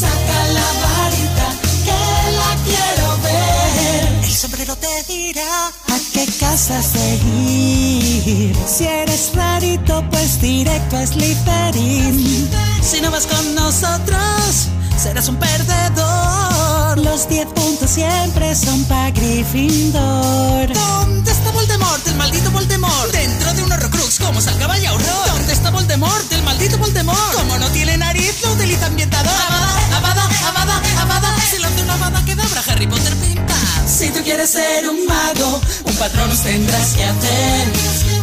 Saca 0.00 0.38
la 0.58 0.68
varita, 0.84 1.46
que 1.86 2.00
la 2.40 2.50
quiero 2.66 3.06
ver. 3.26 4.24
El 4.24 4.34
sombrero 4.42 4.76
te 4.76 4.94
dirá. 5.12 5.68
¿A 5.94 5.98
qué 6.12 6.26
casa 6.38 6.80
seguir? 6.82 8.56
Si 8.66 8.84
eres 8.84 9.32
rarito, 9.34 10.04
pues 10.10 10.40
directo 10.40 10.96
a 10.96 11.06
Slytherin. 11.06 12.48
Si 12.80 13.00
no 13.00 13.10
vas 13.10 13.26
con 13.26 13.54
nosotros, 13.54 14.68
serás 14.96 15.28
un 15.28 15.36
perdedor. 15.36 16.53
Los 16.96 17.28
10 17.28 17.46
puntos 17.46 17.90
siempre 17.90 18.54
son 18.54 18.84
pa' 18.84 19.10
Gryffindor. 19.10 20.72
¿Dónde 20.72 21.30
está 21.30 21.50
Voldemort, 21.50 22.06
el 22.06 22.14
maldito 22.14 22.50
Voldemort? 22.52 23.10
Dentro 23.10 23.52
de 23.52 23.62
un 23.64 23.72
horrocrux, 23.72 24.20
como 24.20 24.40
salga 24.40 24.68
vaya 24.68 24.92
horror. 24.92 25.26
¿Dónde 25.26 25.52
está 25.52 25.70
Voldemort, 25.70 26.32
el 26.32 26.42
maldito 26.44 26.78
Voldemort? 26.78 27.34
Como 27.34 27.58
no 27.58 27.68
tiene 27.70 27.96
nariz, 27.96 28.36
no 28.44 28.52
utiliza 28.52 28.86
ambientador. 28.86 29.32
Avada, 29.32 29.80
avada, 29.96 30.30
avada, 30.48 30.82
avada. 31.02 31.36
Si 31.50 31.58
lanza 31.58 31.82
una 31.82 31.94
avada 31.94 32.24
que 32.24 32.32
abra 32.32 32.62
Harry 32.68 32.86
Potter 32.86 33.14
pim 33.16 33.44
pam. 33.44 33.88
Si 33.88 34.10
tú 34.10 34.22
quieres 34.22 34.50
ser 34.50 34.88
un 34.88 35.04
mago, 35.06 35.60
un 35.84 35.94
patrón 35.96 36.28
nos 36.28 36.42
tendrás 36.42 36.92
que 36.94 37.04
hacer. 37.04 37.68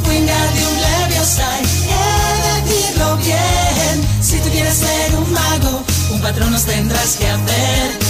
Wingardium 0.07 0.73
Leviosa, 0.79 1.53
hay 1.55 1.65
que 1.65 2.71
decirlo 2.71 3.17
bien. 3.17 4.07
Si 4.21 4.39
tú 4.39 4.49
quieres 4.49 4.75
ser 4.75 5.15
un 5.15 5.33
mago, 5.33 5.83
un 6.11 6.21
patrón 6.21 6.51
nos 6.51 6.63
tendrás 6.63 7.17
que 7.17 7.27
hacer. 7.27 8.00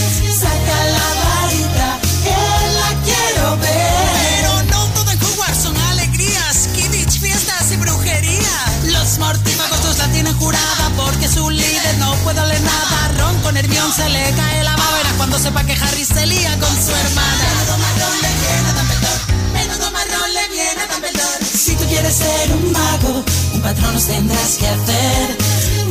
Se 13.92 14.08
le 14.08 14.32
cae 14.36 14.64
la 14.64 14.76
babera 14.76 15.10
cuando 15.18 15.38
sepa 15.38 15.64
que 15.66 15.74
Harry 15.74 16.06
se 16.06 16.26
lía 16.26 16.58
con 16.60 16.70
su 16.70 16.92
hermana. 16.92 17.44
Menudo 17.52 17.78
marrón 17.78 18.16
le 18.22 18.32
viene 18.40 18.70
a 18.70 18.74
Dumbledore. 18.78 19.22
Menudo 19.54 19.92
marrón 19.92 20.34
le 20.34 20.48
viene 20.56 20.82
a 20.82 20.88
Dumbledore. 20.94 21.46
Si 21.46 21.76
tú 21.76 21.86
quieres 21.86 22.16
ser 22.16 22.54
un 22.54 22.72
mago, 22.72 23.24
un 23.54 23.62
patrón 23.62 23.94
nos 23.94 24.06
tendrás 24.06 24.56
que 24.60 24.68
hacer. 24.68 25.38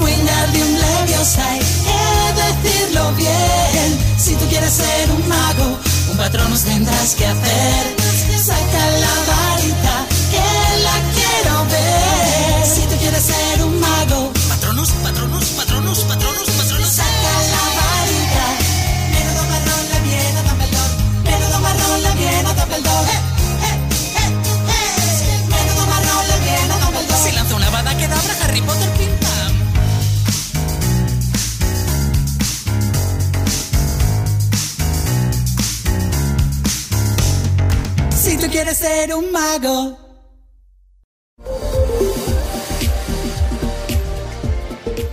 Wingardium 0.00 0.72
Leviosa, 0.78 1.44
que 1.79 1.79
bien. 3.16 3.98
Si 4.18 4.34
tú 4.34 4.46
quieres 4.48 4.72
ser 4.72 5.10
un 5.10 5.28
mago, 5.28 5.78
un 6.10 6.16
patrón 6.16 6.50
nos 6.50 6.62
tendrás 6.62 7.14
que 7.14 7.26
hacer. 7.26 7.96
Saca 8.36 8.90
la 9.02 9.14
varita, 9.30 10.06
ser 38.80 39.14
un 39.14 39.30
mago. 39.30 39.98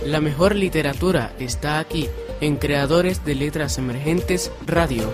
La 0.06 0.22
mejor 0.22 0.54
literatura 0.54 1.34
está 1.38 1.78
aquí, 1.78 2.08
en 2.40 2.56
Creadores 2.56 3.26
de 3.26 3.34
Letras 3.34 3.76
Emergentes 3.76 4.50
Radio. 4.66 5.12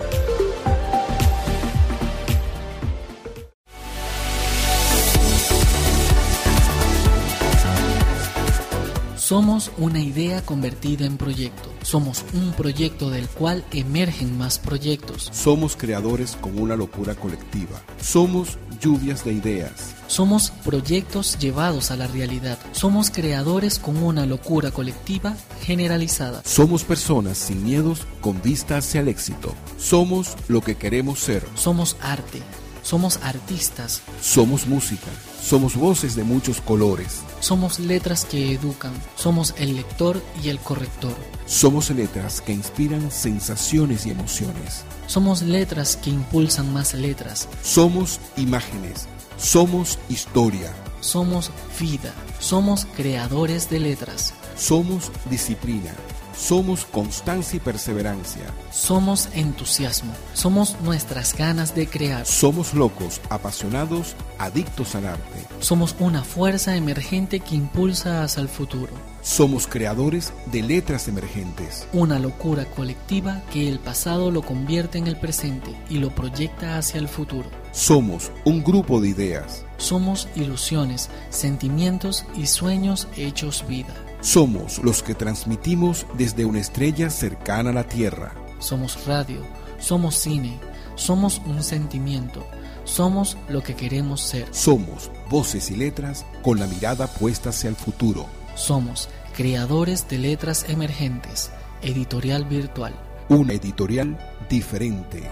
Somos 9.24 9.70
una 9.78 10.00
idea 10.00 10.44
convertida 10.44 11.06
en 11.06 11.16
proyecto. 11.16 11.70
Somos 11.80 12.26
un 12.34 12.52
proyecto 12.52 13.08
del 13.08 13.26
cual 13.26 13.64
emergen 13.70 14.36
más 14.36 14.58
proyectos. 14.58 15.30
Somos 15.32 15.76
creadores 15.76 16.36
con 16.38 16.58
una 16.58 16.76
locura 16.76 17.14
colectiva. 17.14 17.80
Somos 18.02 18.58
lluvias 18.82 19.24
de 19.24 19.32
ideas. 19.32 19.94
Somos 20.08 20.50
proyectos 20.50 21.38
llevados 21.38 21.90
a 21.90 21.96
la 21.96 22.06
realidad. 22.06 22.58
Somos 22.72 23.10
creadores 23.10 23.78
con 23.78 23.96
una 23.96 24.26
locura 24.26 24.70
colectiva 24.72 25.34
generalizada. 25.62 26.42
Somos 26.44 26.84
personas 26.84 27.38
sin 27.38 27.64
miedos 27.64 28.06
con 28.20 28.42
vista 28.42 28.76
hacia 28.76 29.00
el 29.00 29.08
éxito. 29.08 29.54
Somos 29.78 30.36
lo 30.48 30.60
que 30.60 30.76
queremos 30.76 31.18
ser. 31.20 31.42
Somos 31.54 31.96
arte. 32.02 32.42
Somos 32.84 33.18
artistas. 33.22 34.02
Somos 34.20 34.66
música. 34.66 35.10
Somos 35.42 35.74
voces 35.74 36.14
de 36.14 36.22
muchos 36.22 36.60
colores. 36.60 37.22
Somos 37.40 37.78
letras 37.78 38.26
que 38.26 38.52
educan. 38.52 38.92
Somos 39.16 39.54
el 39.56 39.74
lector 39.74 40.22
y 40.42 40.50
el 40.50 40.58
corrector. 40.58 41.16
Somos 41.46 41.88
letras 41.88 42.42
que 42.42 42.52
inspiran 42.52 43.10
sensaciones 43.10 44.04
y 44.04 44.10
emociones. 44.10 44.84
Somos 45.06 45.40
letras 45.40 45.96
que 45.96 46.10
impulsan 46.10 46.74
más 46.74 46.92
letras. 46.92 47.48
Somos 47.62 48.20
imágenes. 48.36 49.08
Somos 49.38 49.98
historia. 50.10 50.70
Somos 51.00 51.50
vida. 51.80 52.12
Somos 52.38 52.86
creadores 52.96 53.70
de 53.70 53.80
letras. 53.80 54.34
Somos 54.56 55.10
disciplina. 55.30 55.94
Somos 56.36 56.84
constancia 56.84 57.56
y 57.56 57.60
perseverancia. 57.60 58.42
Somos 58.72 59.28
entusiasmo. 59.34 60.12
Somos 60.32 60.76
nuestras 60.82 61.34
ganas 61.36 61.74
de 61.74 61.86
crear. 61.86 62.26
Somos 62.26 62.74
locos, 62.74 63.20
apasionados, 63.30 64.16
adictos 64.38 64.94
al 64.96 65.06
arte. 65.06 65.46
Somos 65.60 65.94
una 66.00 66.24
fuerza 66.24 66.76
emergente 66.76 67.40
que 67.40 67.54
impulsa 67.54 68.24
hacia 68.24 68.40
el 68.40 68.48
futuro. 68.48 68.92
Somos 69.22 69.66
creadores 69.66 70.32
de 70.52 70.62
letras 70.62 71.08
emergentes. 71.08 71.86
Una 71.92 72.18
locura 72.18 72.64
colectiva 72.66 73.42
que 73.52 73.68
el 73.68 73.78
pasado 73.78 74.30
lo 74.30 74.42
convierte 74.42 74.98
en 74.98 75.06
el 75.06 75.16
presente 75.16 75.74
y 75.88 75.98
lo 75.98 76.14
proyecta 76.14 76.76
hacia 76.76 76.98
el 76.98 77.08
futuro. 77.08 77.48
Somos 77.72 78.32
un 78.44 78.62
grupo 78.62 79.00
de 79.00 79.08
ideas. 79.08 79.64
Somos 79.76 80.28
ilusiones, 80.34 81.10
sentimientos 81.30 82.26
y 82.36 82.46
sueños 82.46 83.08
hechos 83.16 83.64
vida. 83.66 83.94
Somos 84.24 84.82
los 84.82 85.02
que 85.02 85.14
transmitimos 85.14 86.06
desde 86.16 86.46
una 86.46 86.58
estrella 86.58 87.10
cercana 87.10 87.68
a 87.68 87.72
la 87.74 87.84
Tierra. 87.84 88.32
Somos 88.58 89.04
radio, 89.04 89.42
somos 89.78 90.14
cine, 90.14 90.58
somos 90.94 91.42
un 91.44 91.62
sentimiento, 91.62 92.42
somos 92.84 93.36
lo 93.50 93.62
que 93.62 93.76
queremos 93.76 94.22
ser. 94.22 94.48
Somos 94.50 95.10
voces 95.28 95.70
y 95.70 95.76
letras 95.76 96.24
con 96.42 96.58
la 96.58 96.66
mirada 96.66 97.06
puesta 97.06 97.50
hacia 97.50 97.68
el 97.68 97.76
futuro. 97.76 98.24
Somos 98.54 99.10
creadores 99.36 100.08
de 100.08 100.16
letras 100.16 100.64
emergentes, 100.70 101.50
editorial 101.82 102.46
virtual. 102.46 102.94
Una 103.28 103.52
editorial 103.52 104.16
diferente. 104.48 105.22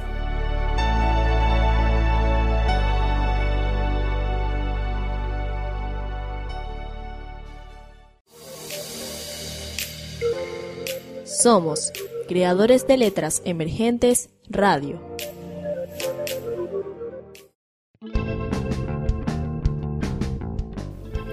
Somos 11.43 11.91
creadores 12.29 12.87
de 12.87 12.97
letras 12.97 13.43
emergentes 13.45 14.31
radio. 14.49 15.01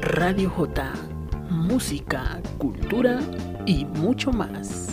Radio 0.01 0.49
J, 0.49 0.93
música, 1.51 2.41
cultura 2.57 3.19
y 3.67 3.85
mucho 3.85 4.31
más. 4.31 4.88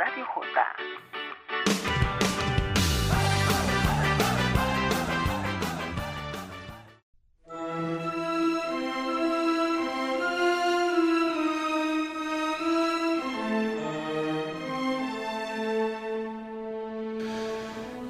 Radio 0.00 0.24
J. 0.24 0.46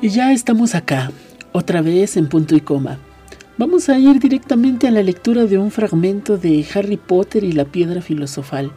Y 0.00 0.10
ya 0.10 0.30
estamos 0.30 0.76
acá, 0.76 1.10
otra 1.50 1.82
vez 1.82 2.16
en 2.16 2.28
punto 2.28 2.54
y 2.54 2.60
coma. 2.60 2.98
Vamos 3.58 3.88
a 3.88 3.98
ir 3.98 4.20
directamente 4.20 4.86
a 4.86 4.92
la 4.92 5.02
lectura 5.02 5.46
de 5.46 5.58
un 5.58 5.72
fragmento 5.72 6.38
de 6.38 6.64
Harry 6.72 6.98
Potter 6.98 7.42
y 7.42 7.50
la 7.50 7.64
piedra 7.64 8.00
filosofal. 8.00 8.70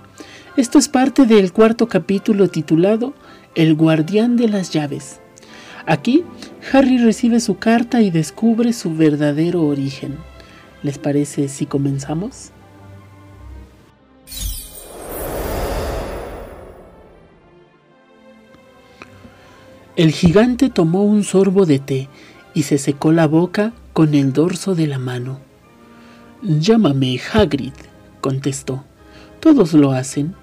Esto 0.56 0.78
es 0.78 0.88
parte 0.88 1.26
del 1.26 1.52
cuarto 1.52 1.88
capítulo 1.88 2.48
titulado 2.48 3.16
El 3.56 3.74
guardián 3.74 4.38
de 4.38 4.48
las 4.48 4.70
llaves. 4.70 5.20
Aquí, 5.88 6.24
Harry 6.72 7.00
recibe 7.00 7.39
su 7.39 7.58
carta 7.58 8.02
y 8.02 8.12
descubre 8.12 8.72
su 8.72 8.96
verdadero 8.96 9.63
origen. 9.63 10.20
¿Les 10.84 11.00
parece 11.00 11.48
si 11.48 11.66
comenzamos? 11.66 12.52
El 19.96 20.12
gigante 20.12 20.70
tomó 20.70 21.04
un 21.04 21.24
sorbo 21.24 21.66
de 21.66 21.80
té 21.80 22.10
y 22.54 22.63
se 22.63 22.78
secó 22.78 23.12
la 23.12 23.26
boca 23.26 23.74
con 23.94 24.13
el 24.13 24.34
dorso 24.34 24.76
de 24.76 24.86
la 24.86 25.00
mano. 25.00 25.39
Llámame 26.44 27.20
Hagrid, 27.34 27.74
contestó. 28.22 28.84
Todos 29.39 29.74
lo 29.74 29.94
hacen. 29.94 30.43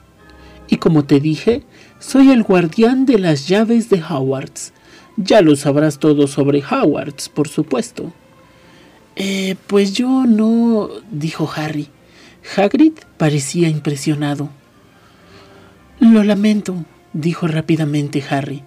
Y 0.70 0.76
como 0.76 1.04
te 1.04 1.18
dije, 1.18 1.64
soy 1.98 2.30
el 2.30 2.44
guardián 2.44 3.04
de 3.04 3.18
las 3.18 3.48
llaves 3.48 3.90
de 3.90 4.02
Howards. 4.02 4.72
Ya 5.16 5.42
lo 5.42 5.56
sabrás 5.56 5.98
todo 5.98 6.28
sobre 6.28 6.62
Howards, 6.64 7.28
por 7.28 7.48
supuesto. 7.48 8.12
Eh, 9.16 9.56
pues 9.66 9.92
yo 9.92 10.24
no, 10.26 10.88
dijo 11.10 11.50
Harry. 11.54 11.88
Hagrid 12.56 12.92
parecía 13.18 13.68
impresionado. 13.68 14.48
Lo 15.98 16.22
lamento, 16.22 16.84
dijo 17.12 17.48
rápidamente 17.48 18.24
Harry. 18.30 18.62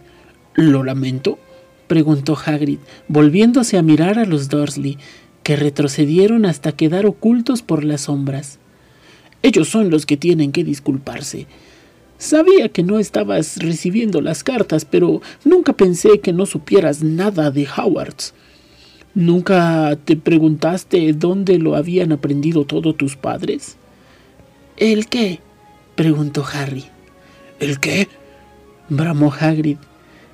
¿Lo 0.53 0.83
lamento? 0.83 1.39
preguntó 1.87 2.37
Hagrid, 2.37 2.79
volviéndose 3.07 3.77
a 3.77 3.81
mirar 3.81 4.19
a 4.19 4.25
los 4.25 4.49
Dursley, 4.49 4.97
que 5.41 5.55
retrocedieron 5.55 6.45
hasta 6.45 6.73
quedar 6.73 7.05
ocultos 7.05 7.61
por 7.61 7.83
las 7.83 8.01
sombras. 8.01 8.59
Ellos 9.41 9.69
son 9.69 9.89
los 9.89 10.05
que 10.05 10.17
tienen 10.17 10.51
que 10.51 10.63
disculparse. 10.63 11.47
Sabía 12.23 12.69
que 12.69 12.83
no 12.83 12.99
estabas 12.99 13.57
recibiendo 13.57 14.21
las 14.21 14.45
cartas, 14.45 14.85
pero 14.85 15.21
nunca 15.43 15.73
pensé 15.73 16.21
que 16.21 16.31
no 16.31 16.45
supieras 16.45 17.03
nada 17.03 17.51
de 17.51 17.67
Howards. 17.67 18.33
¿Nunca 19.13 19.97
te 20.05 20.15
preguntaste 20.15 21.11
dónde 21.11 21.59
lo 21.59 21.75
habían 21.75 22.13
aprendido 22.13 22.63
todos 22.63 22.95
tus 22.95 23.17
padres? 23.17 23.75
¿El 24.77 25.07
qué? 25.07 25.41
preguntó 25.95 26.45
Harry. 26.49 26.85
¿El 27.59 27.81
qué? 27.81 28.07
bramó 28.87 29.33
Hagrid. 29.37 29.79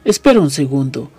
Espera 0.05 0.41
un 0.41 0.51
segundo. 0.51 1.09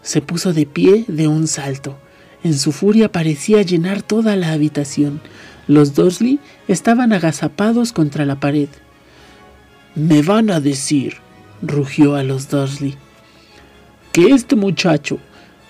Se 0.00 0.22
puso 0.22 0.54
de 0.54 0.64
pie 0.64 1.04
de 1.08 1.28
un 1.28 1.46
salto. 1.46 1.98
En 2.42 2.54
su 2.54 2.72
furia 2.72 3.12
parecía 3.12 3.60
llenar 3.60 4.00
toda 4.00 4.34
la 4.36 4.52
habitación. 4.52 5.20
Los 5.68 5.94
Dursley 5.94 6.38
estaban 6.68 7.12
agazapados 7.12 7.92
contra 7.92 8.24
la 8.24 8.40
pared. 8.40 8.70
Me 9.94 10.22
van 10.22 10.50
a 10.50 10.60
decir, 10.60 11.16
rugió 11.62 12.14
a 12.14 12.22
los 12.22 12.48
Dursley, 12.48 12.96
que 14.12 14.28
este 14.28 14.56
muchacho, 14.56 15.18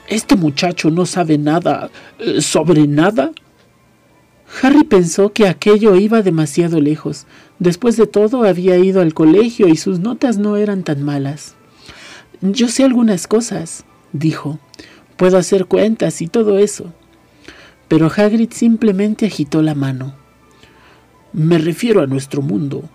este 0.09 0.37
muchacho 0.37 0.91
no 0.91 1.07
sabe 1.07 1.39
nada 1.39 1.91
eh, 2.19 2.41
sobre 2.41 2.87
nada. 2.87 3.33
Harry 4.63 4.85
pensó 4.85 5.33
que 5.33 5.47
aquello 5.47 5.97
iba 5.97 6.23
demasiado 6.23 6.81
lejos. 6.81 7.27
Después 7.59 7.97
de 7.97 8.07
todo 8.07 8.45
había 8.45 8.77
ido 8.77 9.01
al 9.01 9.15
colegio 9.15 9.69
y 9.69 9.77
sus 9.77 10.01
notas 10.01 10.39
no 10.39 10.57
eran 10.57 10.83
tan 10.83 11.03
malas. 11.03 11.55
Yo 12.41 12.69
sé 12.69 12.85
algunas 12.85 13.27
cosas, 13.27 13.85
dijo. 14.13 14.59
Puedo 15.17 15.39
hacer 15.39 15.67
cuentas 15.67 16.21
y 16.23 16.27
todo 16.27 16.59
eso. 16.59 16.93
Pero 17.89 18.11
Hagrid 18.15 18.51
simplemente 18.53 19.27
agitó 19.27 19.63
la 19.63 19.75
mano. 19.75 20.15
Me 21.33 21.59
refiero 21.59 22.03
a 22.03 22.07
nuestro 22.07 22.43
mundo, 22.43 22.89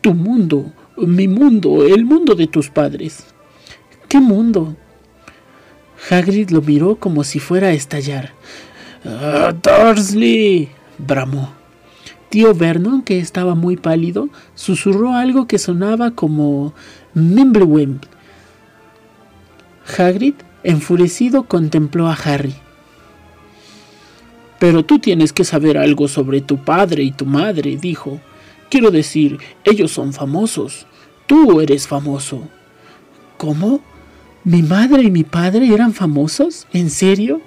tu 0.00 0.14
mundo, 0.14 0.72
mi 0.96 1.28
mundo, 1.28 1.84
el 1.84 2.04
mundo 2.04 2.34
de 2.34 2.46
tus 2.46 2.70
padres. 2.70 3.24
¿Qué 4.08 4.20
mundo? 4.20 4.76
Hagrid 6.10 6.50
lo 6.50 6.62
miró 6.62 6.96
como 6.96 7.24
si 7.24 7.38
fuera 7.38 7.68
a 7.68 7.72
estallar. 7.72 8.32
¡Ah, 9.04 9.54
Dursley! 9.62 10.68
bramó. 10.98 11.52
Tío 12.28 12.54
Vernon, 12.54 13.02
que 13.02 13.18
estaba 13.18 13.54
muy 13.54 13.76
pálido, 13.76 14.28
susurró 14.54 15.14
algo 15.14 15.46
que 15.46 15.58
sonaba 15.58 16.12
como 16.12 16.72
Mimblewimp. 17.14 18.04
Hagrid, 19.98 20.34
enfurecido, 20.62 21.44
contempló 21.44 22.08
a 22.08 22.14
Harry. 22.14 22.54
Pero 24.58 24.84
tú 24.84 24.98
tienes 24.98 25.32
que 25.32 25.44
saber 25.44 25.76
algo 25.76 26.08
sobre 26.08 26.40
tu 26.40 26.58
padre 26.58 27.02
y 27.02 27.10
tu 27.10 27.26
madre, 27.26 27.76
dijo. 27.76 28.20
Quiero 28.72 28.90
decir, 28.90 29.36
ellos 29.64 29.92
son 29.92 30.14
famosos. 30.14 30.86
Tú 31.26 31.60
eres 31.60 31.86
famoso. 31.86 32.48
¿Cómo? 33.36 33.82
¿Mi 34.44 34.62
madre 34.62 35.02
y 35.02 35.10
mi 35.10 35.24
padre 35.24 35.74
eran 35.74 35.92
famosos? 35.92 36.66
¿En 36.72 36.88
serio? 36.88 37.42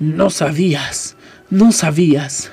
No 0.00 0.30
sabías, 0.30 1.18
no 1.50 1.70
sabías. 1.70 2.50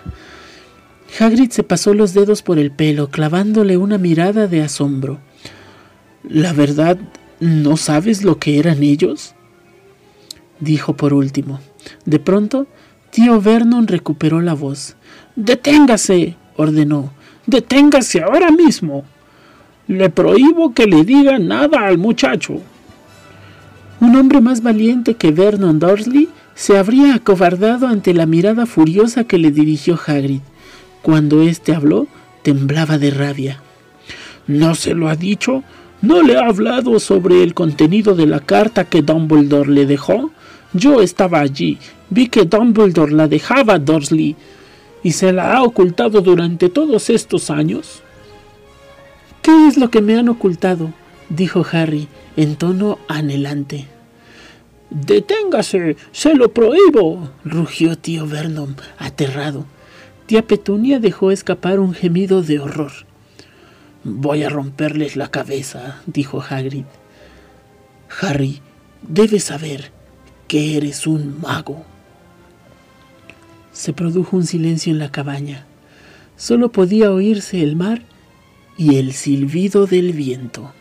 Hagrid 1.21 1.51
se 1.51 1.63
pasó 1.63 1.93
los 1.93 2.13
dedos 2.13 2.41
por 2.41 2.59
el 2.59 2.71
pelo, 2.71 3.11
clavándole 3.11 3.77
una 3.77 3.97
mirada 3.97 4.47
de 4.47 4.61
asombro. 4.61 5.21
La 6.27 6.51
verdad, 6.51 6.97
¿no 7.39 7.77
sabes 7.77 8.25
lo 8.25 8.39
que 8.39 8.59
eran 8.59 8.83
ellos? 8.83 9.35
dijo 10.59 10.97
por 10.97 11.13
último. 11.13 11.61
De 12.03 12.19
pronto, 12.19 12.67
tío 13.09 13.39
Vernon 13.39 13.87
recuperó 13.87 14.41
la 14.41 14.53
voz. 14.53 14.97
Deténgase, 15.37 16.35
ordenó. 16.57 17.17
Deténgase 17.49 18.21
ahora 18.21 18.51
mismo. 18.51 19.05
Le 19.87 20.11
prohíbo 20.11 20.71
que 20.75 20.85
le 20.85 21.03
diga 21.03 21.39
nada 21.39 21.87
al 21.87 21.97
muchacho. 21.97 22.61
Un 23.99 24.15
hombre 24.15 24.39
más 24.39 24.61
valiente 24.61 25.15
que 25.15 25.31
Vernon 25.31 25.79
Dursley 25.79 26.29
se 26.53 26.77
habría 26.77 27.15
acobardado 27.15 27.87
ante 27.87 28.13
la 28.13 28.27
mirada 28.27 28.67
furiosa 28.67 29.23
que 29.23 29.39
le 29.39 29.49
dirigió 29.49 29.99
Hagrid. 30.05 30.41
Cuando 31.01 31.41
éste 31.41 31.73
habló, 31.73 32.05
temblaba 32.43 32.99
de 32.99 33.09
rabia. 33.09 33.61
¿No 34.45 34.75
se 34.75 34.93
lo 34.93 35.09
ha 35.09 35.15
dicho? 35.15 35.63
¿No 36.03 36.21
le 36.21 36.37
ha 36.37 36.45
hablado 36.45 36.99
sobre 36.99 37.41
el 37.41 37.55
contenido 37.55 38.13
de 38.13 38.27
la 38.27 38.41
carta 38.41 38.85
que 38.85 39.01
Dumbledore 39.01 39.71
le 39.71 39.87
dejó? 39.87 40.29
Yo 40.73 41.01
estaba 41.01 41.39
allí. 41.39 41.79
Vi 42.11 42.27
que 42.27 42.45
Dumbledore 42.45 43.13
la 43.13 43.27
dejaba 43.27 43.73
a 43.73 43.79
Dursley. 43.79 44.35
¿Y 45.03 45.13
se 45.13 45.31
la 45.31 45.55
ha 45.55 45.63
ocultado 45.63 46.21
durante 46.21 46.69
todos 46.69 47.09
estos 47.09 47.49
años? 47.49 48.01
¿Qué 49.41 49.67
es 49.67 49.77
lo 49.77 49.89
que 49.89 50.01
me 50.01 50.17
han 50.17 50.29
ocultado? 50.29 50.93
dijo 51.29 51.65
Harry 51.71 52.07
en 52.35 52.55
tono 52.55 52.99
anhelante. 53.07 53.87
Deténgase, 54.89 55.97
se 56.11 56.33
lo 56.33 56.53
prohíbo, 56.53 57.29
rugió 57.45 57.97
tío 57.97 58.25
Vernon, 58.25 58.75
aterrado. 58.97 59.65
Tía 60.25 60.45
Petunia 60.45 60.99
dejó 60.99 61.31
escapar 61.31 61.79
un 61.79 61.93
gemido 61.93 62.41
de 62.41 62.59
horror. 62.59 62.91
Voy 64.03 64.43
a 64.43 64.49
romperles 64.49 65.15
la 65.15 65.29
cabeza, 65.29 66.01
dijo 66.05 66.41
Hagrid. 66.41 66.85
Harry, 68.21 68.61
debes 69.01 69.45
saber 69.45 69.91
que 70.47 70.77
eres 70.77 71.05
un 71.05 71.39
mago. 71.41 71.85
Se 73.79 73.93
produjo 73.93 74.35
un 74.35 74.45
silencio 74.45 74.91
en 74.91 74.99
la 74.99 75.09
cabaña. 75.09 75.65
Solo 76.35 76.69
podía 76.69 77.13
oírse 77.13 77.63
el 77.63 77.77
mar 77.77 78.01
y 78.77 78.97
el 78.97 79.13
silbido 79.13 79.87
del 79.87 80.11
viento. 80.11 80.73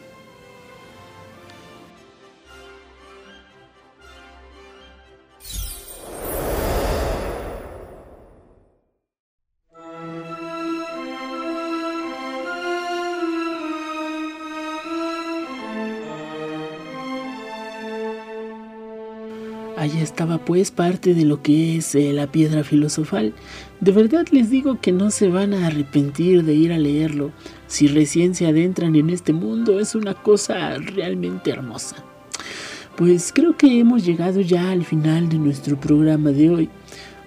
Allí 19.88 20.02
estaba 20.02 20.36
pues 20.36 20.70
parte 20.70 21.14
de 21.14 21.24
lo 21.24 21.40
que 21.40 21.78
es 21.78 21.94
eh, 21.94 22.12
la 22.12 22.26
piedra 22.26 22.62
filosofal. 22.62 23.32
De 23.80 23.90
verdad 23.90 24.26
les 24.32 24.50
digo 24.50 24.78
que 24.82 24.92
no 24.92 25.10
se 25.10 25.28
van 25.28 25.54
a 25.54 25.66
arrepentir 25.66 26.44
de 26.44 26.52
ir 26.52 26.74
a 26.74 26.78
leerlo. 26.78 27.32
Si 27.68 27.86
recién 27.86 28.34
se 28.34 28.46
adentran 28.46 28.96
en 28.96 29.08
este 29.08 29.32
mundo 29.32 29.80
es 29.80 29.94
una 29.94 30.12
cosa 30.12 30.76
realmente 30.76 31.50
hermosa. 31.50 32.04
Pues 32.98 33.32
creo 33.34 33.56
que 33.56 33.80
hemos 33.80 34.04
llegado 34.04 34.42
ya 34.42 34.72
al 34.72 34.84
final 34.84 35.30
de 35.30 35.38
nuestro 35.38 35.80
programa 35.80 36.32
de 36.32 36.50
hoy. 36.50 36.68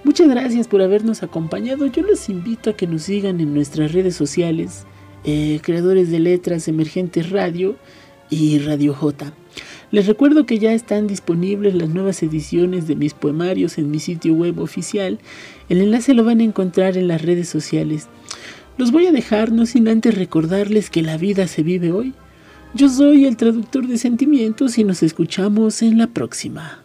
Muchas 0.04 0.30
gracias 0.30 0.68
por 0.68 0.84
habernos 0.84 1.24
acompañado. 1.24 1.88
Yo 1.88 2.04
los 2.04 2.30
invito 2.30 2.70
a 2.70 2.74
que 2.74 2.86
nos 2.86 3.02
sigan 3.02 3.40
en 3.40 3.56
nuestras 3.56 3.92
redes 3.92 4.16
sociales, 4.16 4.86
eh, 5.24 5.60
Creadores 5.64 6.12
de 6.12 6.20
Letras 6.20 6.68
Emergentes 6.68 7.32
Radio 7.32 7.76
y 8.30 8.60
Radio 8.60 8.94
J. 8.94 9.34
Les 9.92 10.08
recuerdo 10.08 10.46
que 10.46 10.58
ya 10.58 10.72
están 10.72 11.08
disponibles 11.08 11.76
las 11.76 11.90
nuevas 11.90 12.24
ediciones 12.24 12.88
de 12.88 12.96
mis 12.96 13.14
poemarios 13.14 13.78
en 13.78 13.92
mi 13.92 14.00
sitio 14.00 14.34
web 14.34 14.60
oficial. 14.60 15.20
El 15.68 15.82
enlace 15.82 16.14
lo 16.14 16.24
van 16.24 16.40
a 16.40 16.46
encontrar 16.46 16.96
en 16.96 17.10
las 17.10 17.22
redes 17.22 17.50
sociales. 17.50 18.08
Los 18.78 18.94
voy 18.94 19.08
a 19.08 19.12
dejar 19.12 19.52
no 19.52 19.66
sin 19.66 19.90
antes 19.90 20.16
recordarles 20.16 20.90
que 20.90 21.02
la 21.02 21.18
vida 21.18 21.46
se 21.48 21.62
vive 21.62 21.92
hoy. 21.92 22.14
Yo 22.74 22.88
soy 22.88 23.26
el 23.26 23.36
traductor 23.36 23.86
de 23.86 23.98
sentimientos 23.98 24.78
y 24.78 24.86
nos 24.86 25.04
escuchamos 25.04 25.82
en 25.82 25.98
la 25.98 26.08
próxima. 26.08 26.81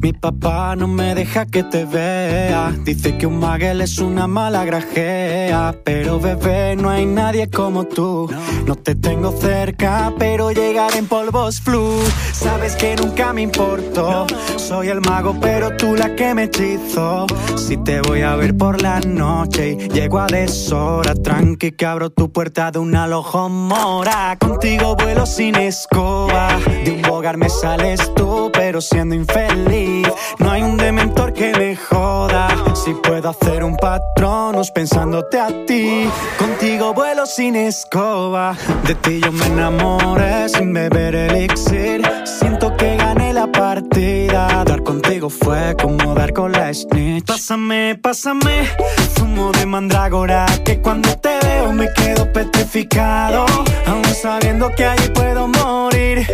Mi 0.00 0.14
papá 0.14 0.76
no 0.76 0.88
me 0.88 1.14
deja 1.14 1.44
que 1.44 1.62
te 1.62 1.84
vea. 1.84 2.72
Dice 2.84 3.18
que 3.18 3.26
un 3.26 3.38
maguel 3.38 3.82
es 3.82 3.98
una 3.98 4.26
mala 4.26 4.64
grajea. 4.64 5.74
Pero 5.84 6.18
bebé, 6.18 6.74
no 6.74 6.88
hay 6.88 7.04
nadie 7.04 7.50
como 7.50 7.84
tú. 7.84 8.26
No 8.64 8.76
te 8.76 8.94
tengo 8.94 9.30
cerca, 9.32 10.12
pero 10.18 10.52
llegar 10.52 10.96
en 10.96 11.06
polvos 11.06 11.60
flu. 11.60 11.98
Sabes 12.32 12.76
que 12.76 12.96
nunca 12.96 13.34
me 13.34 13.42
importó. 13.42 14.26
Soy 14.56 14.88
el 14.88 15.02
mago, 15.02 15.36
pero 15.38 15.76
tú 15.76 15.94
la 15.94 16.14
que 16.16 16.34
me 16.34 16.44
hechizo. 16.44 17.26
Si 17.56 17.76
te 17.76 18.00
voy 18.00 18.22
a 18.22 18.36
ver 18.36 18.56
por 18.56 18.80
la 18.80 19.00
noche 19.00 19.72
y 19.72 19.88
llego 19.90 20.18
a 20.18 20.26
deshora, 20.26 21.14
tranqui 21.14 21.72
que 21.72 21.84
abro 21.84 22.08
tu 22.08 22.32
puerta 22.32 22.70
de 22.70 22.78
una 22.78 23.06
mora. 23.50 24.36
Contigo 24.38 24.96
vuelo 24.96 25.26
sin 25.26 25.56
escoba. 25.56 26.58
De 26.84 26.92
un 26.92 27.02
bogar 27.02 27.36
me 27.36 27.50
sales 27.50 28.00
tú, 28.14 28.49
pero 28.60 28.82
siendo 28.82 29.14
infeliz. 29.14 30.06
No 30.38 30.50
hay 30.50 30.60
un 30.60 30.76
dementor 30.76 31.32
que 31.32 31.50
me 31.52 31.74
joda. 31.74 32.46
Si 32.74 32.92
puedo 32.92 33.30
hacer 33.30 33.64
un 33.64 33.74
patronos 33.74 34.70
pensándote 34.70 35.40
a 35.40 35.48
ti. 35.64 36.06
Contigo 36.38 36.92
vuelo 36.92 37.24
sin 37.24 37.56
escoba. 37.56 38.54
De 38.86 38.94
ti 38.96 39.18
yo 39.24 39.32
me 39.32 39.46
enamoré 39.46 40.46
sin 40.50 40.74
beber 40.74 41.14
elixir. 41.14 42.02
Siento 42.24 42.76
que 42.76 42.96
gané 42.96 43.32
la 43.32 43.50
partida. 43.50 44.62
Dar 44.66 44.82
contigo 44.82 45.30
fue 45.30 45.74
como 45.80 46.14
dar 46.14 46.34
con 46.34 46.52
la 46.52 46.74
snitch. 46.74 47.24
Pásame, 47.24 47.98
pásame. 48.02 48.68
Zumo 49.16 49.52
de 49.52 49.64
mandrágora. 49.64 50.44
Que 50.66 50.82
cuando 50.82 51.16
te 51.16 51.38
veo 51.46 51.72
me 51.72 51.90
quedo 51.94 52.30
petrificado. 52.30 53.46
Aún 53.86 54.04
sabiendo 54.04 54.70
que 54.76 54.84
ahí 54.84 55.08
puedo 55.14 55.48
morir. 55.48 56.26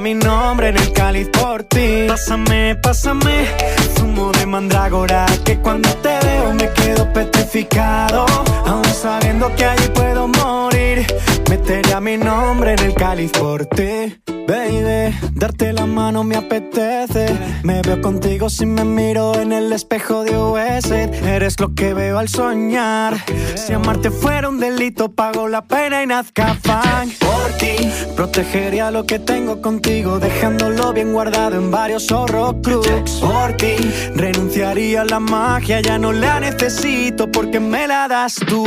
Mi 0.00 0.14
nombre 0.14 0.68
en 0.68 0.76
el 0.78 0.92
cáliz 0.92 1.28
por 1.28 1.62
ti. 1.64 2.06
Pásame, 2.08 2.74
pásame. 2.76 3.46
Zumo 3.96 4.32
de 4.32 4.46
mandrágora. 4.46 5.26
Que 5.44 5.58
cuando 5.58 5.88
te 5.96 6.18
veo 6.24 6.54
me 6.54 6.70
quedo 6.70 7.12
petrificado. 7.12 8.24
Aún 8.66 8.84
sabiendo 8.84 9.54
que 9.54 9.64
ahí 9.64 9.88
puedo 9.94 10.28
morir. 10.28 11.06
Metería 11.48 12.00
mi 12.00 12.16
nombre 12.16 12.72
en 12.72 12.80
el 12.80 12.94
cáliz 12.94 13.30
por 13.32 13.66
ti. 13.66 14.39
Baby, 14.50 15.16
darte 15.32 15.72
la 15.72 15.86
mano 15.86 16.24
me 16.24 16.34
apetece. 16.34 17.38
Me 17.62 17.82
veo 17.82 18.00
contigo 18.00 18.50
si 18.50 18.66
me 18.66 18.84
miro 18.84 19.38
en 19.38 19.52
el 19.52 19.72
espejo 19.72 20.24
de 20.24 20.36
US. 20.36 20.90
Eres 20.90 21.60
lo 21.60 21.72
que 21.72 21.94
veo 21.94 22.18
al 22.18 22.28
soñar. 22.28 23.14
Si 23.54 23.72
amarte 23.72 24.10
fuera 24.10 24.48
un 24.48 24.58
delito, 24.58 25.12
pago 25.12 25.46
la 25.46 25.62
pena 25.62 26.02
y 26.02 26.08
nazca 26.08 26.56
fan. 26.60 27.12
Por 27.20 27.52
ti, 27.58 27.76
protegería 28.16 28.90
lo 28.90 29.06
que 29.06 29.20
tengo 29.20 29.62
contigo, 29.62 30.18
dejándolo 30.18 30.92
bien 30.92 31.12
guardado 31.12 31.54
en 31.54 31.70
varios 31.70 32.08
cruz. 32.60 32.88
Por 33.20 33.56
ti, 33.56 33.76
renunciaría 34.16 35.02
a 35.02 35.04
la 35.04 35.20
magia, 35.20 35.80
ya 35.80 35.96
no 35.96 36.12
la 36.12 36.40
necesito 36.40 37.30
porque 37.30 37.60
me 37.60 37.86
la 37.86 38.08
das 38.08 38.34
tú. 38.34 38.66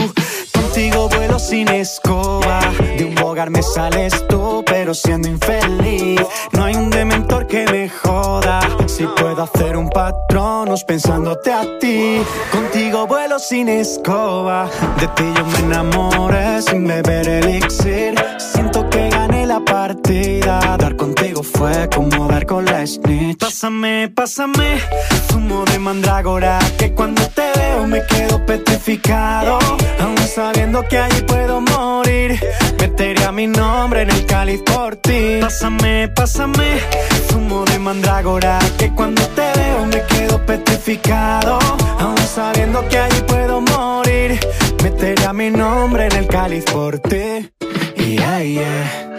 Contigo 0.74 1.08
vuelo 1.08 1.38
sin 1.38 1.68
escoba. 1.68 2.60
De 2.98 3.06
un 3.06 3.16
hogar 3.20 3.52
me 3.52 3.62
sales 3.62 4.12
tú, 4.28 4.64
pero 4.66 4.96
siendo 4.96 5.28
infeliz. 5.28 6.20
No 6.52 6.64
hay 6.64 6.74
un 6.74 6.90
dementor 6.90 7.46
que 7.46 7.64
me 7.72 7.88
joda. 7.88 8.60
Si 8.88 9.06
puedo 9.06 9.44
hacer 9.44 9.78
un 9.78 9.88
patronos 9.92 10.84
pensándote 10.84 11.54
a 11.54 11.78
ti. 11.80 12.24
Contigo 12.52 13.06
vuelo 13.06 13.38
sin 13.38 13.70
escoba. 13.70 14.68
De 15.00 15.08
ti 15.10 15.32
yo 15.38 15.46
me 15.46 15.60
enamoré 15.60 16.60
sin 16.64 16.88
beber 16.88 17.30
elixir. 17.30 18.16
Siento 18.40 18.90
que 18.90 19.13
la 19.54 19.60
partida. 19.64 20.60
Dar 20.78 20.96
contigo 20.96 21.44
fue 21.44 21.88
como 21.94 22.28
dar 22.28 22.46
con 22.46 22.66
la 22.66 22.86
snitch. 22.86 23.38
Pásame, 23.40 24.10
pásame. 24.10 24.80
Zumo 25.30 25.64
de 25.66 25.78
mandrágora. 25.80 26.60
Que 26.78 26.94
cuando 26.94 27.22
te 27.28 27.52
veo 27.60 27.88
me 27.88 28.02
quedo 28.06 28.44
petrificado. 28.46 29.60
Aún 30.00 30.18
sabiendo 30.18 30.84
que 30.88 30.98
ahí 30.98 31.22
puedo 31.28 31.62
morir. 31.62 32.40
Metería 32.80 33.32
mi 33.32 33.48
nombre 33.48 34.02
en 34.02 34.10
el 34.10 34.26
cáliz 34.26 34.62
por 34.64 34.96
ti. 34.96 35.38
Pásame, 35.42 36.08
pásame. 36.10 36.80
Zumo 37.30 37.64
de 37.66 37.78
mandrágora. 37.80 38.60
Que 38.78 38.92
cuando 38.92 39.22
te 39.38 39.48
veo 39.60 39.86
me 39.86 40.02
quedo 40.14 40.44
petrificado. 40.46 41.60
Aún 42.00 42.18
sabiendo 42.18 42.88
que 42.90 42.98
ahí 42.98 43.22
puedo 43.28 43.62
morir. 43.62 44.40
Metería 44.82 45.32
mi 45.32 45.50
nombre 45.52 46.08
en 46.08 46.16
el 46.16 46.28
cáliz 46.28 46.66
por 46.66 47.00
ti. 47.00 47.52
Yeah, 47.96 48.42
yeah. 48.42 49.13